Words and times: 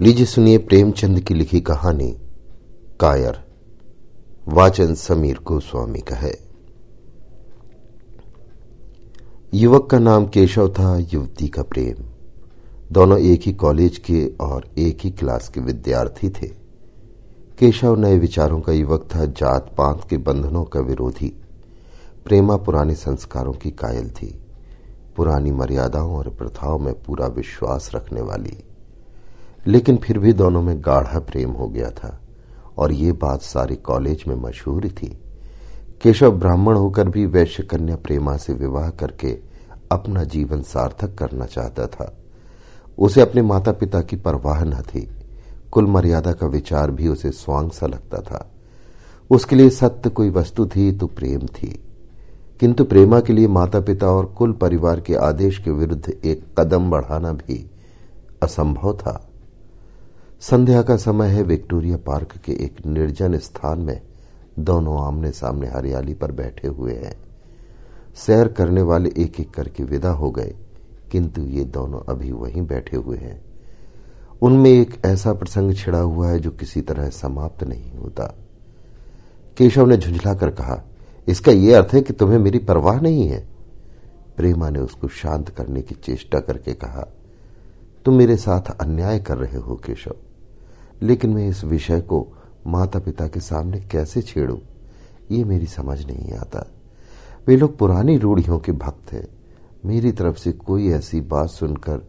लीजिए 0.00 0.26
सुनिए 0.26 0.58
प्रेमचंद 0.58 1.20
की 1.20 1.34
लिखी 1.34 1.60
कहानी, 1.60 2.18
कायर। 3.00 3.44
वाचन 4.48 4.94
समीर 4.94 5.38
गोस्वामी 5.38 5.98
का 5.98 6.16
है। 6.16 6.38
युवक 9.54 9.90
का 9.90 9.98
नाम 9.98 10.26
केशव 10.26 10.68
था, 10.68 10.98
युवती 10.98 11.48
का 11.48 11.62
प्रेम। 11.62 12.04
दोनों 12.92 13.18
एक 13.18 13.40
ही 13.42 13.52
कॉलेज 13.52 13.98
के 13.98 14.32
और 14.40 14.70
एक 14.78 14.98
ही 15.00 15.10
क्लास 15.10 15.48
के 15.48 15.60
विद्यार्थी 15.60 16.30
थे। 16.30 16.48
केशव 17.58 17.96
नए 17.96 18.18
विचारों 18.18 18.60
का 18.60 18.72
युवक 18.72 19.08
था, 19.14 19.24
जात 19.24 19.74
पात 19.78 20.06
के 20.10 20.16
बंधनों 20.16 20.64
का 20.64 20.80
विरोधी। 20.80 21.42
प्रेमा 22.24 22.56
पुराने 22.56 22.94
संस्कारों 22.94 23.52
की 23.52 23.70
कायल 23.70 24.10
थी। 24.10 24.40
पुरानी 25.16 25.50
मर्यादाओं 25.50 26.16
और 26.16 26.28
प्रथाओं 26.28 26.78
में 26.78 26.94
पूरा 27.02 27.26
विश्वास 27.26 27.90
रखने 27.94 28.20
वाली। 28.20 28.64
लेकिन 29.66 29.96
फिर 29.96 30.18
भी 30.18 30.32
दोनों 30.32 30.62
में 30.62 30.80
गाढ़ा 30.80 31.18
प्रेम 31.18 31.50
हो 31.50 31.68
गया 31.68 31.90
था। 31.90 32.20
और 32.78 32.92
ये 32.92 33.12
बात 33.12 33.42
सारे 33.42 33.76
कॉलेज 33.76 34.24
में 34.28 34.36
मशहूर 34.36 34.88
थी। 34.88 35.18
केशव 36.02 36.30
ब्राह्मण 36.30 36.76
होकर 36.76 37.08
भी 37.08 37.26
वैश्य 37.26 37.62
कन्या 37.62 37.96
प्रेमा 37.96 38.36
से 38.36 38.52
विवाह 38.52 38.90
करके 38.90 39.38
अपना 39.92 40.24
जीवन 40.24 40.62
सार्थक 40.62 41.14
करना 41.14 41.46
चाहता 41.46 41.86
था। 41.86 42.16
उसे 42.98 43.20
अपने 43.20 43.42
माता 43.42 43.72
पिता 43.72 44.00
की 44.00 44.16
परवाह 44.16 44.64
न 44.64 44.74
थी। 44.74 45.10
कुल 45.72 45.86
मर्यादा 45.86 46.32
का 46.32 46.46
विचार 46.46 46.90
भी 46.90 47.08
उसे 47.08 47.30
स्वांग 47.30 47.70
सा 47.70 47.86
लगता 47.86 48.18
था। 48.18 48.50
उसके 49.30 49.56
लिए 49.56 49.70
सत्य 49.70 50.10
कोई 50.10 50.30
वस्तु 50.30 50.66
थी 50.66 50.92
तो 50.92 51.06
प्रेम 51.06 51.40
थी। 51.40 51.84
किंतु 52.60 52.84
प्रेमा 52.84 53.20
के 53.20 53.32
लिए 53.32 53.48
माता 53.48 53.80
पिता 53.80 54.06
और 54.06 54.26
कुल 54.26 54.52
परिवार 54.52 55.00
के 55.00 55.14
आदेश 55.14 55.58
के 55.58 55.70
विरुद्ध 55.70 56.08
एक 56.24 56.46
कदम 56.58 56.90
बढ़ाना 56.90 57.32
भी 57.32 57.70
असंभव 58.42 58.96
था। 58.96 59.27
संध्या 60.42 60.82
का 60.82 60.96
समय 60.96 61.28
है 61.28 61.42
विक्टोरिया 61.42 61.96
पार्क 61.96 62.36
के 62.36 62.52
एक 62.64 62.76
निर्जन 62.86 63.36
स्थान 63.38 63.78
में। 63.78 64.00
दोनों 64.58 65.06
आमने 65.06 65.30
सामने 65.30 65.68
हरियाली 65.68 66.14
पर 66.14 66.32
बैठे 66.32 66.68
हुए 66.68 66.92
हैं। 66.92 67.14
सैर 68.16 68.48
करने 68.48 68.82
वाले 68.82 69.12
एक 69.18 69.40
एक 69.40 69.50
करके 69.50 69.84
विदा 69.84 70.10
हो 70.10 70.30
गए, 70.30 70.54
किंतु 71.12 71.42
ये 71.42 71.64
दोनों 71.64 72.00
अभी 72.08 72.30
वहीं 72.32 72.62
बैठे 72.66 72.96
हुए 72.96 73.16
हैं। 73.16 73.40
उनमें 74.42 74.70
एक 74.70 74.94
ऐसा 75.04 75.32
प्रसंग 75.32 75.74
छिड़ा 75.74 75.98
हुआ 75.98 76.28
है 76.28 76.38
जो 76.38 76.50
किसी 76.50 76.80
तरह 76.80 77.08
समाप्त 77.10 77.64
नहीं 77.64 77.92
होता। 77.92 78.34
केशव 79.56 79.86
ने 79.86 79.96
झुंझलाकर 79.96 80.50
कहा, 80.50 80.82
इसका 81.28 81.52
यह 81.52 81.78
अर्थ 81.78 81.94
है 81.94 82.00
कि 82.00 82.12
तुम्हें 82.12 82.38
मेरी 82.38 82.58
परवाह 82.58 83.00
नहीं 83.00 83.28
है? 83.28 83.46
प्रेमा 84.36 84.70
ने 84.70 84.78
उसको 84.78 85.08
शांत 85.08 85.48
करने 85.48 85.82
की 85.82 85.94
चेष्टा 85.94 86.40
करके 86.40 86.74
कहा, 86.74 87.06
तुम 88.04 88.14
मेरे 88.14 88.36
साथ 88.36 88.70
अन्याय 88.80 89.18
कर 89.18 89.36
रहे 89.36 89.58
हो, 89.58 89.76
केशव। 89.76 90.14
लेकिन 91.02 91.30
मैं 91.30 91.48
इस 91.48 91.64
विषय 91.64 92.00
को 92.00 92.26
माता 92.66 92.98
पिता 92.98 93.26
के 93.28 93.40
सामने 93.40 93.80
कैसे 93.80 94.22
छेड़ू? 94.22 94.58
ये 95.30 95.44
मेरी 95.44 95.66
समझ 95.66 96.06
नहीं 96.06 96.32
आता। 96.32 96.66
वे 97.46 97.56
लोग 97.56 97.76
पुरानी 97.78 98.16
रूढ़ियों 98.18 98.58
के 98.58 98.72
भक्त 98.72 99.12
हैं। 99.12 99.26
मेरी 99.84 100.12
तरफ़ 100.12 100.36
से 100.36 100.52
कोई 100.52 100.88
ऐसी 100.88 101.20
बात 101.20 101.50
सुनकर 101.50 102.06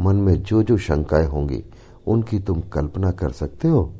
मन 0.00 0.16
में 0.16 0.42
जो 0.42 0.62
जो 0.62 0.76
शंकाएँ 0.76 1.26
होंगी, 1.26 1.64
उनकी 2.06 2.38
तुम 2.38 2.60
कल्पना 2.60 3.10
कर 3.10 3.30
सकते 3.30 3.68
हो? 3.68 3.92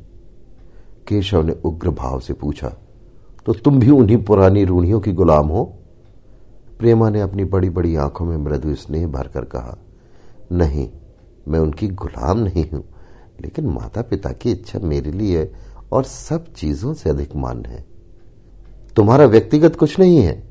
केशव 1.07 1.43
ने 1.43 1.55
उग्र 1.65 1.89
भाव 1.89 2.19
से 2.19 2.33
पूछा 2.33 2.73
तो 3.45 3.53
तुम 3.53 3.79
भी 3.79 3.89
उन्हीं 3.89 4.23
पुरानी 4.23 4.63
रूढ़ियों 4.65 4.99
की 4.99 5.13
गुलाम 5.13 5.47
हो? 5.47 5.63
प्रेमा 6.79 7.09
ने 7.09 7.21
अपनी 7.21 7.43
बड़ी 7.43 7.69
बड़ी 7.69 7.95
आँखों 7.95 8.25
में 8.25 8.37
मृदु 8.37 8.75
स्नेह 8.75 9.07
भरकर 9.07 9.45
कहा, 9.45 9.77
नहीं, 10.51 10.89
मैं 11.47 11.59
उनकी 11.59 11.87
गुलाम 11.87 12.39
नहीं 12.39 12.65
हूँ। 12.69 12.83
लेकिन 13.41 13.65
माता 13.65 14.01
पिता 14.01 14.31
की 14.31 14.51
इच्छा 14.51 14.79
मेरे 14.79 15.11
लिए 15.11 15.51
और 15.91 16.03
सब 16.03 16.51
चीज़ों 16.53 16.93
से 16.93 17.09
अधिक 17.09 17.35
मान 17.35 17.65
है। 17.65 17.83
तुम्हारा 18.95 19.25
व्यक्तिगत 19.25 19.75
कुछ 19.75 19.99
नहीं 19.99 20.19
है। 20.19 20.41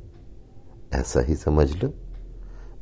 ऐसा 0.92 1.20
ही 1.20 1.34
समझ 1.36 1.70
लो। 1.74 1.92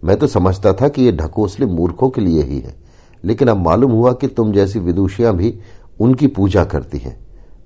मैं 0.05 0.17
तो 0.17 0.27
समझता 0.27 0.73
था 0.73 0.89
कि 0.89 1.03
यह 1.03 1.17
ढकोसले 1.17 1.67
मूर्खों 1.67 2.09
के 2.11 2.21
लिए 2.21 2.43
ही 2.43 2.59
है, 2.59 2.75
लेकिन 3.25 3.49
अब 3.49 3.57
मालूम 3.57 3.93
हुआ 3.93 4.13
कि 4.13 4.29
तुम 4.29 4.53
जैसी 4.53 4.79
विदुषियाँ 4.79 5.35
भी 5.37 5.59
उनकी 6.01 6.27
पूजा 6.29 6.65
करती 6.65 6.99
हैं। 6.99 7.19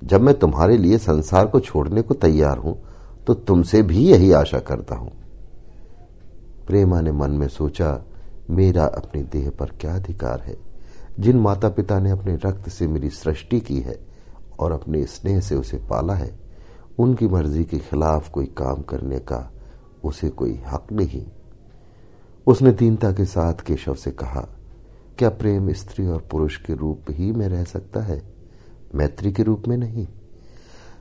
जब 0.04 0.20
मैं 0.20 0.38
तुम्हारे 0.38 0.76
लिए 0.76 0.98
संसार 0.98 1.46
को 1.46 1.60
छोड़ने 1.60 2.02
को 2.02 2.14
तैयार 2.14 2.58
हूँ 2.58 2.80
तो 3.26 3.34
तुमसे 3.34 3.82
भी 3.82 4.06
यही 4.06 4.32
आशा 4.32 4.58
करता 4.60 4.94
हूँ। 4.94 5.10
प्रेमा 6.66 7.00
ने 7.00 7.12
मन 7.12 7.30
में 7.30 7.48
सोचा, 7.48 8.04
मेरा 8.50 8.84
अपने 8.86 9.22
देह 9.22 9.50
पर 9.50 9.70
क्या 9.80 9.94
अधिकार 9.94 10.40
है? 10.40 10.56
जिन 11.20 11.36
माता 11.36 11.68
पिता 11.68 12.00
ने 12.00 12.10
अपने 12.10 12.36
रक्त 12.36 12.68
से 12.68 12.86
मेरी 12.86 13.10
सृष्टि 13.10 13.60
की 13.60 13.80
है 13.80 13.98
और 14.58 14.72
अपने 14.72 15.04
स्नेह 15.04 15.40
से 15.40 15.54
उसे 15.54 15.76
पाला 15.76 16.14
है, 16.14 16.40
उनकी 16.98 17.28
मर्ज़ी 17.28 17.64
के 17.64 17.78
खिलाफ 17.78 18.30
कोई 18.30 18.46
काम 18.46 18.82
करने 18.82 19.18
का 19.18 19.52
उसे 20.04 20.28
कोई 20.28 20.60
हक 20.66 20.92
नहीं। 20.92 21.26
उसने 22.46 22.72
दीनता 22.72 23.12
के 23.12 23.24
साथ 23.24 23.54
केशव 23.54 23.94
से 23.94 24.10
कहा, 24.10 24.48
क्या 25.18 25.28
प्रेम 25.28 25.72
स्त्री 25.72 26.06
और 26.06 26.28
पुरुष 26.30 26.56
के 26.56 26.74
रूप 26.74 27.02
ही 27.10 27.32
में 27.32 27.48
रह 27.48 27.64
सकता 27.64 28.00
है? 28.00 28.22
मैत्री 28.94 29.32
के 29.32 29.42
रूप 29.42 29.68
में 29.68 29.76
नहीं। 29.76 30.08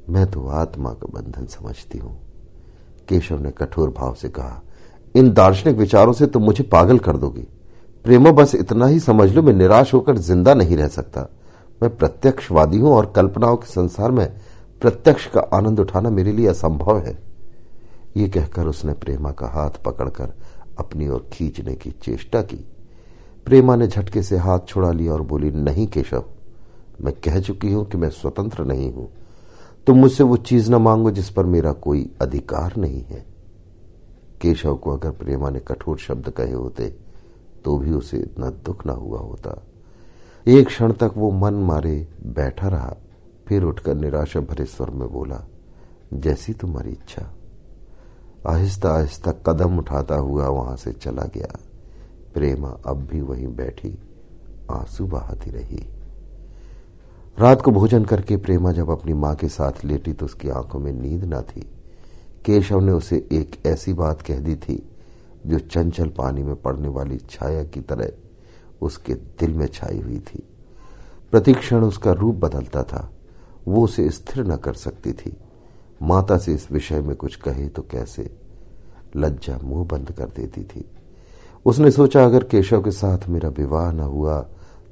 मैं 0.10 0.32
तो 0.32 0.48
आत्मा 0.48 0.90
का 0.90 1.20
बंधन 1.20 1.46
समझती 1.46 1.98
हूँ। 1.98 2.20
केशव 3.10 3.40
ने 3.40 3.52
कठोर 3.52 3.90
भाव 3.90 4.14
से 4.14 4.30
कहा, 4.30 4.62
इन 5.16 5.34
दार्शनिक 5.34 5.76
विचारों 5.76 6.14
से 6.14 6.28
तुम 6.28 6.44
मुझे 6.44 6.64
पागल 6.64 7.00
कर 7.00 7.18
दोगी। 7.18 7.48
प्रेमो, 8.06 8.32
बस 8.32 8.56
इतना 8.56 8.86
ही 8.86 9.00
समझ 9.00 9.30
लो, 9.32 9.42
मैं 9.42 9.54
निराश 9.54 9.94
होकर 9.94 10.18
ज़िंदा 10.18 10.54
नहीं 10.54 10.78
रह 10.78 10.88
सकता। 10.88 11.28
मैं 11.82 11.96
प्रत्यक्षवादी 11.98 12.78
हूँ 12.78 12.92
और 12.92 13.12
कल्पनाओं 13.16 13.58
के 13.58 13.68
संसार 13.68 14.12
में 14.12 14.28
प्रत्यक्ष 14.82 15.26
का 15.28 15.42
आनंद 15.54 15.80
उठाना 15.80 16.10
मेरे 16.10 16.32
लिए 16.32 16.48
असंभव 16.48 17.00
है। 17.00 17.18
ये 18.18 18.28
कहकर 18.30 18.68
उसने 18.68 18.94
प्रेमा 18.94 19.32
का 19.32 19.48
हाथ 19.48 19.84
पकड़कर 19.86 20.34
अपनी 20.80 21.08
ओर 21.08 21.28
खींचने 21.34 21.76
की 21.76 21.92
चेष्टा 22.04 22.42
की। 22.42 22.66
प्रेमा 23.48 23.76
ने 23.76 23.88
झटके 23.88 24.24
से 24.24 24.38
हाथ 24.38 24.60
छुड़ा 24.68 24.92
लिया 24.92 25.14
और 25.14 25.22
बोली, 25.22 25.52
नहीं 25.52 25.88
केशव, 25.88 26.24
मैं 27.02 27.14
कह 27.16 27.40
चुकी 27.40 27.72
हूँ 27.72 27.86
कि 27.86 27.98
मैं 27.98 28.10
स्वतंत्र 28.10 28.66
नहीं 28.66 28.92
हूँ। 28.94 29.10
तुम 29.88 29.98
मुझसे 29.98 30.24
वो 30.24 30.38
चीज़ 30.38 30.72
न 30.72 30.76
मांगो 30.76 31.12
जिस 31.12 31.30
पर 31.30 31.46
मेरा 31.46 31.72
कोई 31.74 32.10
अधिकार 32.22 32.76
नहीं 32.78 33.04
है। 33.04 33.26
केशव 34.42 34.76
को 34.76 34.92
अगर 34.92 35.12
प्रेमा 35.12 35.50
ने 35.50 35.60
कठोर 35.60 35.98
शब्द 35.98 36.30
कहे 36.30 36.52
होते 36.52 36.94
तो 37.66 37.78
भी 37.78 37.92
उसे 37.92 38.18
इतना 38.18 38.50
दुख 38.50 38.86
ना 38.86 38.94
हुआ 38.94 39.20
होता। 39.20 39.64
एक 40.48 40.68
क्षण 40.68 40.92
तक 40.92 41.12
वो 41.18 41.32
मन 41.32 41.54
मारे 41.54 42.08
बैठा 42.26 42.68
रहा, 42.68 42.96
फिर 43.48 43.64
उठकर 43.64 43.96
निराशा 43.96 44.40
भरे 44.40 44.66
स्वर 44.66 44.90
में 44.90 45.12
बोला, 45.12 45.44
जैसी 46.14 46.54
तुम्हारी 46.54 46.92
इच्छा। 46.92 47.34
आहिस्ता 48.48 48.92
आहिस्ता 48.92 49.32
कदम 49.32 49.78
उठाता 49.78 50.16
हुआ 50.16 50.48
वहाँ 50.48 50.76
से 50.76 50.92
चला 50.92 51.24
गया। 51.24 51.60
प्रेमा 52.34 52.78
अब 52.86 52.98
भी 52.98 53.22
वहीं 53.22 53.48
बैठी, 53.48 53.98
आँसू 54.72 55.06
बहाती 55.06 55.52
रही। 55.52 55.88
रात 57.40 57.62
को 57.62 57.72
भोजन 57.72 58.06
करके 58.06 58.38
प्रेमा 58.38 58.72
जब 58.72 58.90
अपनी 58.90 59.14
माँ 59.14 59.36
के 59.36 59.48
साथ 59.48 59.86
लेटी 59.86 60.14
तो 60.14 60.26
उसकी 60.26 60.50
आँखों 60.50 60.80
में 60.80 60.92
नींद 60.94 61.24
ना 61.24 61.42
थी। 61.42 61.62
केशव 62.46 62.80
ने 62.80 62.92
उसे 62.92 63.28
एक 63.32 63.66
ऐसी 63.66 63.94
बात 63.94 64.22
कह 64.22 64.40
दी 64.40 64.56
थी 64.56 64.91
जो 65.48 65.60
चंचल 65.60 66.10
पानी 66.10 66.44
में 66.44 66.56
पड़ने 66.56 66.88
वाली 66.88 67.18
छाया 67.30 67.64
की 67.64 67.82
तरह 67.82 68.12
उसके 68.82 69.14
दिल 69.14 69.54
में 69.54 69.66
छाई 69.68 70.00
हुई 70.00 70.20
थी। 70.20 70.44
प्रतिक्षण 71.32 71.84
उसका 71.84 72.12
रूप 72.12 72.36
बदलता 72.36 72.84
था। 72.84 73.12
वो 73.68 73.84
उसे 73.84 74.10
स्थिर 74.10 74.46
न 74.46 74.56
कर 74.56 74.74
सकती 74.74 75.14
थी। 75.14 75.38
माता 76.02 76.38
से 76.38 76.54
इस 76.54 76.72
विषय 76.72 77.02
में 77.02 77.16
कुछ 77.16 77.36
कहे 77.36 77.68
तो 77.70 77.82
कैसे? 77.82 78.30
लज्जा 79.16 79.60
मुँह 79.64 79.88
बंद 79.88 80.12
कर 80.12 80.26
देती 80.26 80.64
थी। 80.64 80.86
उसने 81.66 81.92
सोचा, 81.92 82.26
अगर 82.26 82.44
केशव 82.44 82.82
के 82.84 82.92
साथ 82.92 83.28
मेरा 83.30 83.50
विवाह 83.50 83.92
न 83.92 84.00
हुआ 84.00 84.40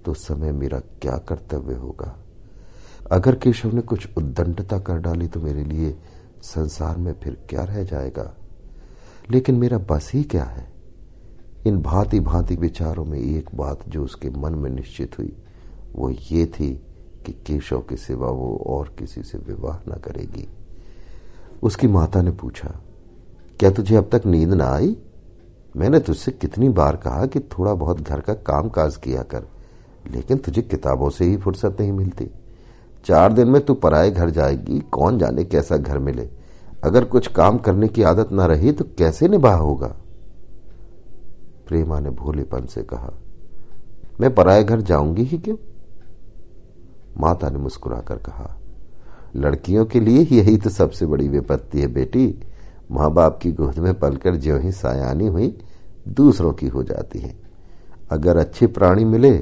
तो 0.06 0.14
समय 0.14 0.52
मेरा 0.52 0.80
क्या 0.80 1.18
कर्तव्य 1.18 1.76
होगा? 1.76 2.18
अगर 3.12 3.36
केशव 3.36 3.74
ने 3.76 3.82
कुछ 3.82 4.08
उद्दंडता 4.18 4.80
कर 4.80 4.98
डाली 4.98 5.28
तो 5.28 5.40
मेरे 5.40 5.64
लिए 5.64 5.96
संसार 6.44 6.98
में 6.98 7.14
फिर 7.14 7.38
क्या 7.50 7.64
रह 7.64 7.84
जाएगा? 7.84 8.34
लेकिन 9.32 9.56
मेरा 9.56 9.78
बस 9.78 10.12
ही 10.14 10.24
क्या 10.24 10.44
है? 10.44 10.68
इन 11.68 11.82
भांति 11.82 12.20
भांति 12.20 12.56
विचारों 12.56 13.06
में 13.06 13.20
एक 13.20 13.50
बात 13.56 13.80
जो 13.90 14.04
उसके 14.04 14.30
मन 14.30 14.56
में 14.56 14.70
निश्चित 14.70 15.18
हुई, 15.20 15.34
वो 15.96 16.10
ये 16.10 16.46
थी 16.46 16.74
कि 17.26 17.32
केशव 17.48 17.80
के 17.80 17.96
सिवा 17.96 18.28
वो 18.28 18.56
और 18.68 18.96
किसी 19.00 19.24
से 19.24 19.38
विवाह 19.38 19.78
न 19.90 20.00
करेगी। 20.00 20.48
उसकी 21.64 21.88
माता 21.88 22.22
ने 22.22 22.32
पूछा, 22.32 22.74
क्या 23.60 23.72
तुझे 23.72 23.96
अब 23.96 24.10
तक 24.12 24.26
नींद 24.26 24.54
ना 24.54 24.66
आई? 24.66 24.96
मैंने 25.78 26.00
तुझसे 26.00 26.32
कितनी 26.32 26.70
बार 26.70 26.96
कहा 26.96 27.26
कि 27.26 27.40
थोड़ा 27.40 27.74
बहुत 27.74 28.02
घर 28.02 28.20
का 28.20 28.34
काम 28.34 28.70
काज 28.70 28.96
किया 28.98 29.24
कर, 29.24 29.44
लेकिन 30.12 30.38
तुझे 30.38 30.62
किताबों 30.62 31.10
से 31.10 31.26
ही 31.26 31.38
फुर्सत 31.38 31.78
नहीं 31.80 31.92
मिलती। 31.92 32.30
चार 33.06 33.34
दिन 33.34 33.48
में 33.48 33.62
तू 33.66 33.74
पराए 33.74 34.12
घर 34.12 34.30
जाएगी, 34.30 34.80
कौन 34.80 35.20
जाने 35.20 35.44
कैसा 35.44 35.78
घर 35.78 36.00
मिले? 36.00 36.30
अगर 36.84 37.06
कुछ 37.06 37.28
काम 37.28 37.58
करने 37.58 37.88
की 37.88 38.04
आदत 38.04 38.32
ना 38.32 38.46
रही 38.46 38.72
तो 38.72 38.86
कैसे 38.98 39.28
निभा 39.28 39.54
होगा? 39.54 39.88
प्रेमा 41.68 42.00
ने 42.00 42.10
भोलेपन 42.10 42.66
से 42.66 42.84
कहा, 42.84 43.12
मैं 44.22 44.34
पराए 44.36 44.64
घर 44.64 44.82
जाऊँगी 44.82 45.24
ही 45.24 45.38
क्यों? 45.38 45.58
माता 47.18 47.50
ने 47.50 47.58
मुस्कुराकर 47.58 48.16
कहा, 48.16 48.56
लड़कियों 49.36 49.86
के 49.86 50.00
लिए 50.00 50.22
यही 50.32 50.58
तो 50.58 50.70
सबसे 50.70 51.06
बड़ी 51.06 51.28
विपत्ति 51.28 51.82
है 51.82 51.88
बेटी। 51.88 52.40
माँ 52.92 53.12
बाप 53.14 53.38
की 53.42 53.52
गोद 53.52 53.78
में 53.80 53.94
पलकर 53.94 54.36
ज्यो 54.36 54.58
ही 54.58 54.72
सायानी 54.72 55.28
हुई, 55.28 55.58
दूसरों 56.08 56.54
की 56.54 56.68
हो 56.68 56.84
जाती 56.84 57.20
है। 57.20 57.36
अगर 58.12 58.38
अच्छे 58.38 58.68
प्राणी 58.68 59.06
मिले 59.06 59.38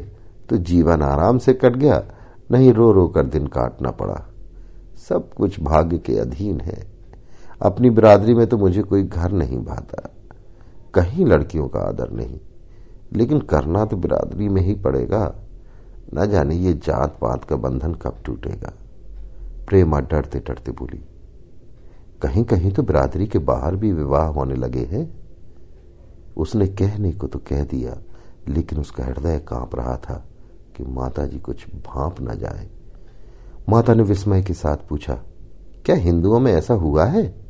तो 0.49 0.57
जीवन 0.57 1.01
आराम 1.01 1.37
से 1.37 1.53
कट 1.53 1.75
गया, 1.75 2.03
नहीं 2.51 2.73
रो 2.73 2.91
रो 2.91 3.07
कर 3.07 3.25
दिन 3.25 3.47
काटना 3.47 3.91
पड़ा। 3.91 4.23
सब 5.09 5.33
कुछ 5.33 5.59
भाग्य 5.59 5.97
के 5.97 6.17
अधीन 6.17 6.59
है। 6.61 6.96
अपनी 7.61 7.89
बिरादरी 7.89 8.33
में 8.33 8.47
तो 8.47 8.57
मुझे 8.57 8.81
कोई 8.81 9.03
घर 9.03 9.31
नहीं 9.31 9.57
भाता। 9.57 10.09
कहीं 10.93 11.25
लड़कियों 11.25 11.67
का 11.67 11.79
आदर 11.79 12.11
नहीं। 12.11 12.39
लेकिन 13.13 13.39
करना 13.39 13.85
तो 13.85 13.97
बिरादरी 13.97 14.49
में 14.49 14.61
ही 14.61 14.75
पड़ेगा। 14.75 15.35
न 16.13 16.25
जाने 16.25 16.55
ये 16.55 16.73
जात 16.73 17.17
पात 17.21 17.43
का 17.43 17.55
बंधन 17.55 17.93
कब 17.93 18.15
टूटेगा। 18.25 18.73
प्रेमा 19.67 19.99
डरते 19.99 20.39
डरते 20.39 20.71
बोली 20.71 21.05
कहीं 22.21 22.43
कहीं 22.43 22.71
तो 22.71 22.83
बिरादरी 22.83 23.27
के 23.27 23.39
बाहर 23.39 23.75
भी 23.75 23.91
विवाह 23.93 24.25
होने 24.25 24.55
लगे 24.55 24.85
हैं? 24.85 25.19
उसने 26.37 26.67
कहने 26.67 27.11
को 27.11 27.27
तो 27.27 27.39
कह 27.39 27.63
दिया, 27.63 27.97
लेकिन 28.47 28.79
उसका 28.79 29.05
हृदय 29.05 29.39
काँप 29.39 29.75
रहा 29.75 29.97
था 29.97 30.25
कि 30.75 30.83
माता 30.83 31.25
जी 31.25 31.39
कुछ 31.39 31.65
भाप 31.75 32.15
न 32.21 32.35
जाए। 32.35 32.69
माता 33.69 33.93
ने 33.93 34.03
विस्मय 34.03 34.43
के 34.43 34.53
साथ 34.53 34.77
पूछा, 34.89 35.13
क्या 35.85 35.95
हिंदुओं 35.95 36.39
में 36.39 36.53
ऐसा 36.53 36.73
हुआ 36.73 37.05
है? 37.05 37.46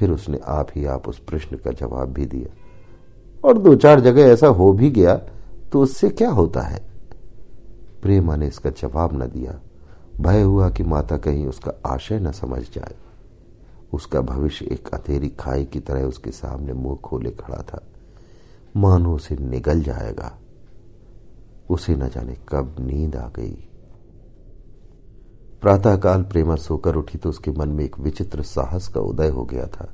फिर 0.00 0.10
उसने 0.10 0.40
आप 0.44 0.68
ही 0.76 0.84
आप 0.84 1.08
उस 1.08 1.18
प्रश्न 1.18 1.56
का 1.56 1.70
जवाब 1.70 2.08
भी 2.08 2.26
दिया। 2.26 2.54
और 3.44 3.58
दो 3.58 3.74
चार 3.74 4.00
जगह 4.00 4.22
ऐसा 4.22 4.46
हो 4.46 4.72
भी 4.72 4.90
गया 4.90 5.16
तो 5.72 5.80
उससे 5.80 6.08
क्या 6.08 6.30
होता 6.30 6.60
है? 6.60 6.90
प्रेमा 8.02 8.36
ने 8.36 8.46
इसका 8.48 8.70
जवाब 8.70 9.22
न 9.22 9.26
दिया। 9.26 9.60
भय 10.20 10.42
हुआ 10.42 10.70
कि 10.70 10.82
माता 10.82 11.16
कहीं 11.16 11.46
उसका 11.46 11.72
आशय 11.86 12.20
न 12.20 12.32
समझ 12.32 12.62
जाए। 12.62 12.94
उसका 13.92 14.20
भविष्य 14.20 14.64
एक 14.64 14.88
अधेरी 14.88 15.28
खाई 15.28 15.64
की 15.64 15.80
तरह 15.80 16.02
उसके 16.02 16.30
सामने 16.30 16.72
मुँह 16.72 16.96
खोले 16.96 17.30
खड़ा 17.30 17.62
था। 17.62 17.86
मानो 18.76 19.14
उसे 19.14 19.36
निगल 19.36 19.82
जाएगा। 19.82 20.38
उसे 21.70 21.94
न 21.94 22.08
जाने 22.08 22.36
कब 22.48 22.76
नींद 22.80 23.16
आ 23.16 23.28
गई। 23.28 23.69
प्रातःकाल 25.62 26.22
प्रेमा 26.22 26.56
सोकर 26.56 26.96
उठी 26.96 27.18
तो 27.18 27.28
उसके 27.28 27.50
मन 27.50 27.68
में 27.68 27.84
एक 27.84 27.98
विचित्र 27.98 28.42
साहस 28.42 28.88
का 28.88 29.00
उदय 29.00 29.28
हो 29.28 29.44
गया 29.44 29.66
था। 29.66 29.92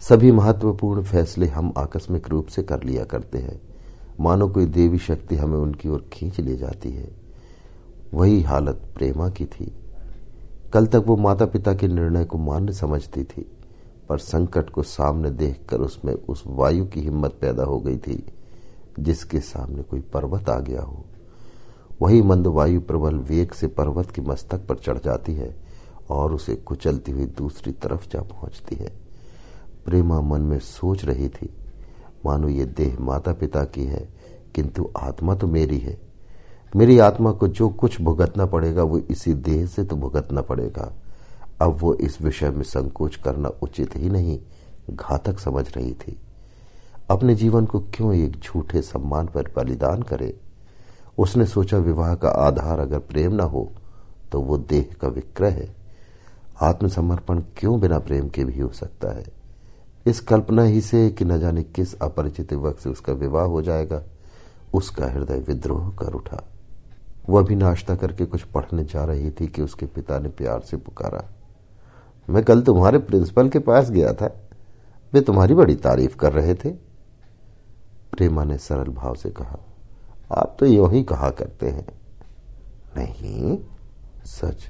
सभी 0.00 0.32
महत्वपूर्ण 0.32 1.02
फैसले 1.02 1.46
हम 1.46 1.72
आकस्मिक 1.78 2.28
रूप 2.28 2.46
से 2.46 2.62
कर 2.62 2.82
लिया 2.82 3.04
करते 3.04 3.38
हैं। 3.38 3.60
मानो 4.20 4.48
कोई 4.48 4.66
देवी 4.66 4.98
शक्ति 4.98 5.36
हमें 5.36 5.58
उनकी 5.58 5.88
ओर 5.88 6.04
खींच 6.12 6.40
ले 6.40 6.56
जाती 6.56 6.90
है। 6.90 7.08
वही 8.14 8.42
हालत 8.42 8.82
प्रेमा 8.94 9.28
की 9.28 9.44
थी। 9.44 9.72
कल 10.72 10.86
तक 10.86 11.04
वो 11.06 11.16
माता 11.16 11.46
पिता 11.46 11.74
के 11.74 11.88
निर्णय 11.88 12.24
को 12.24 12.38
मान्य 12.38 12.72
समझती 12.72 13.24
थी, 13.24 13.46
पर 14.08 14.18
संकट 14.18 14.70
को 14.70 14.82
सामने 14.82 15.30
देखकर 15.30 15.80
उसमें 15.80 16.14
उस 16.14 16.42
वायु 16.46 16.86
की 16.86 17.00
हिम्मत 17.00 17.38
पैदा 17.40 17.64
हो 17.64 17.78
गई 17.80 17.96
थी, 17.96 18.26
जिसके 19.00 19.40
सामने 19.40 19.82
कोई 19.82 20.00
पर्वत 20.00 20.48
आ 20.48 20.58
गया 20.60 20.82
हो। 20.82 21.04
वही 22.02 22.22
मंद 22.22 22.46
वायु 22.46 22.80
प्रबल 22.80 23.14
वेग 23.14 23.52
से 23.52 23.66
पर्वत 23.66 24.10
के 24.10 24.22
मस्तक 24.22 24.66
पर 24.66 24.74
चढ़ 24.74 24.98
जाती 24.98 25.34
है 25.34 25.56
और 26.10 26.34
उसे 26.34 26.54
कुचलती 26.54 27.12
हुई 27.12 27.26
दूसरी 27.26 27.72
तरफ़ 27.72 28.08
जा 28.08 28.20
पहुँचती 28.20 28.76
है। 28.76 28.92
प्रेमा 29.84 30.20
मन 30.20 30.40
में 30.40 30.58
सोच 30.58 31.04
रही 31.04 31.28
थी, 31.28 31.50
मानो 32.26 32.48
ये 32.48 32.64
देह 32.64 32.96
माता 33.00 33.32
पिता 33.32 33.64
की 33.64 33.84
है, 33.84 34.08
किंतु 34.54 34.90
आत्मा 34.96 35.34
तो 35.34 35.46
मेरी 35.46 35.78
है। 35.78 35.98
मेरी 36.76 36.98
आत्मा 36.98 37.32
को 37.32 37.48
जो 37.48 37.68
कुछ 37.68 38.00
भुगतना 38.00 38.46
पड़ेगा, 38.46 38.82
वो 38.82 38.98
इसी 38.98 39.34
देह 39.34 39.66
से 39.66 39.84
तो 39.84 39.96
भुगतना 39.96 40.40
पड़ेगा। 40.40 40.92
अब 41.60 41.76
वो 41.80 41.94
इस 41.94 42.22
विषय 42.22 42.50
में 42.50 42.62
संकोच 42.62 43.16
करना 43.16 43.48
उचित 43.48 43.96
ही 43.96 44.10
नहीं, 44.10 44.40
घातक 44.90 45.38
समझ 45.38 45.76
रही 45.76 45.92
थी। 45.92 46.20
अपने 47.10 47.34
जीवन 47.34 47.66
को 47.66 47.80
क्यों 47.80 48.14
एक 48.14 48.36
झूठे 48.36 48.82
सम्मान 48.82 49.26
पर 49.26 49.52
बलिदान 49.56 50.02
करे? 50.02 50.40
उसने 51.18 51.46
सोचा 51.46 51.78
विवाह 51.78 52.14
का 52.14 52.28
आधार 52.28 52.78
अगर 52.78 52.98
प्रेम 52.98 53.34
न 53.34 53.40
हो 53.40 53.70
तो 54.32 54.40
वो 54.40 54.56
देह 54.58 54.94
का 55.00 55.08
विक्रय 55.08 55.50
है। 55.50 55.74
आत्मसमर्पण 56.62 57.40
क्यों 57.56 57.78
बिना 57.80 57.98
प्रेम 57.98 58.28
के 58.28 58.44
भी 58.44 58.60
हो 58.60 58.68
सकता 58.68 59.12
है? 59.16 59.24
इस 60.06 60.20
कल्पना 60.20 60.62
ही 60.62 60.80
से 60.80 61.08
कि 61.10 61.24
न 61.24 61.38
जाने 61.40 61.62
किस 61.62 61.94
अपरिचित 61.94 62.52
युवक 62.52 62.78
से 62.78 62.90
उसका 62.90 63.12
विवाह 63.12 63.44
हो 63.44 63.62
जाएगा, 63.62 64.02
उसका 64.74 65.06
हृदय 65.06 65.38
विद्रोह 65.38 65.90
कर 65.90 66.14
उठा। 66.14 66.42
वह 67.28 67.42
भी 67.42 67.54
नाश्ता 67.54 67.94
करके 67.96 68.24
कुछ 68.24 68.42
पढ़ने 68.44 68.84
जा 68.84 69.04
रही 69.04 69.30
थी 69.30 69.46
कि 69.46 69.62
उसके 69.62 69.86
पिता 69.86 70.18
ने 70.18 70.28
प्यार 70.28 70.60
से 70.60 70.76
पुकारा, 70.76 71.24
मैं 72.28 72.42
कल 72.44 72.62
तुम्हारे 72.62 72.98
प्रिंसिपल 72.98 73.48
के 73.48 73.58
पास 73.58 73.90
गया 73.90 74.12
था। 74.12 74.30
वे 75.12 75.20
तुम्हारी 75.20 75.54
बड़ी 75.54 75.74
तारीफ़ 75.74 76.16
कर 76.16 76.32
रहे 76.32 76.54
थे। 76.54 76.70
प्रेमा 78.12 78.44
ने 78.44 78.58
सरल 78.58 78.92
भाव 78.92 79.14
से 79.14 79.30
कहा 79.30 79.58
आप 80.30 80.56
तो 80.60 80.66
यू 80.66 80.86
ही 80.86 81.02
कहा 81.02 81.30
करते 81.30 81.68
हैं। 81.68 81.86
नहीं, 82.96 83.58
सच, 84.24 84.68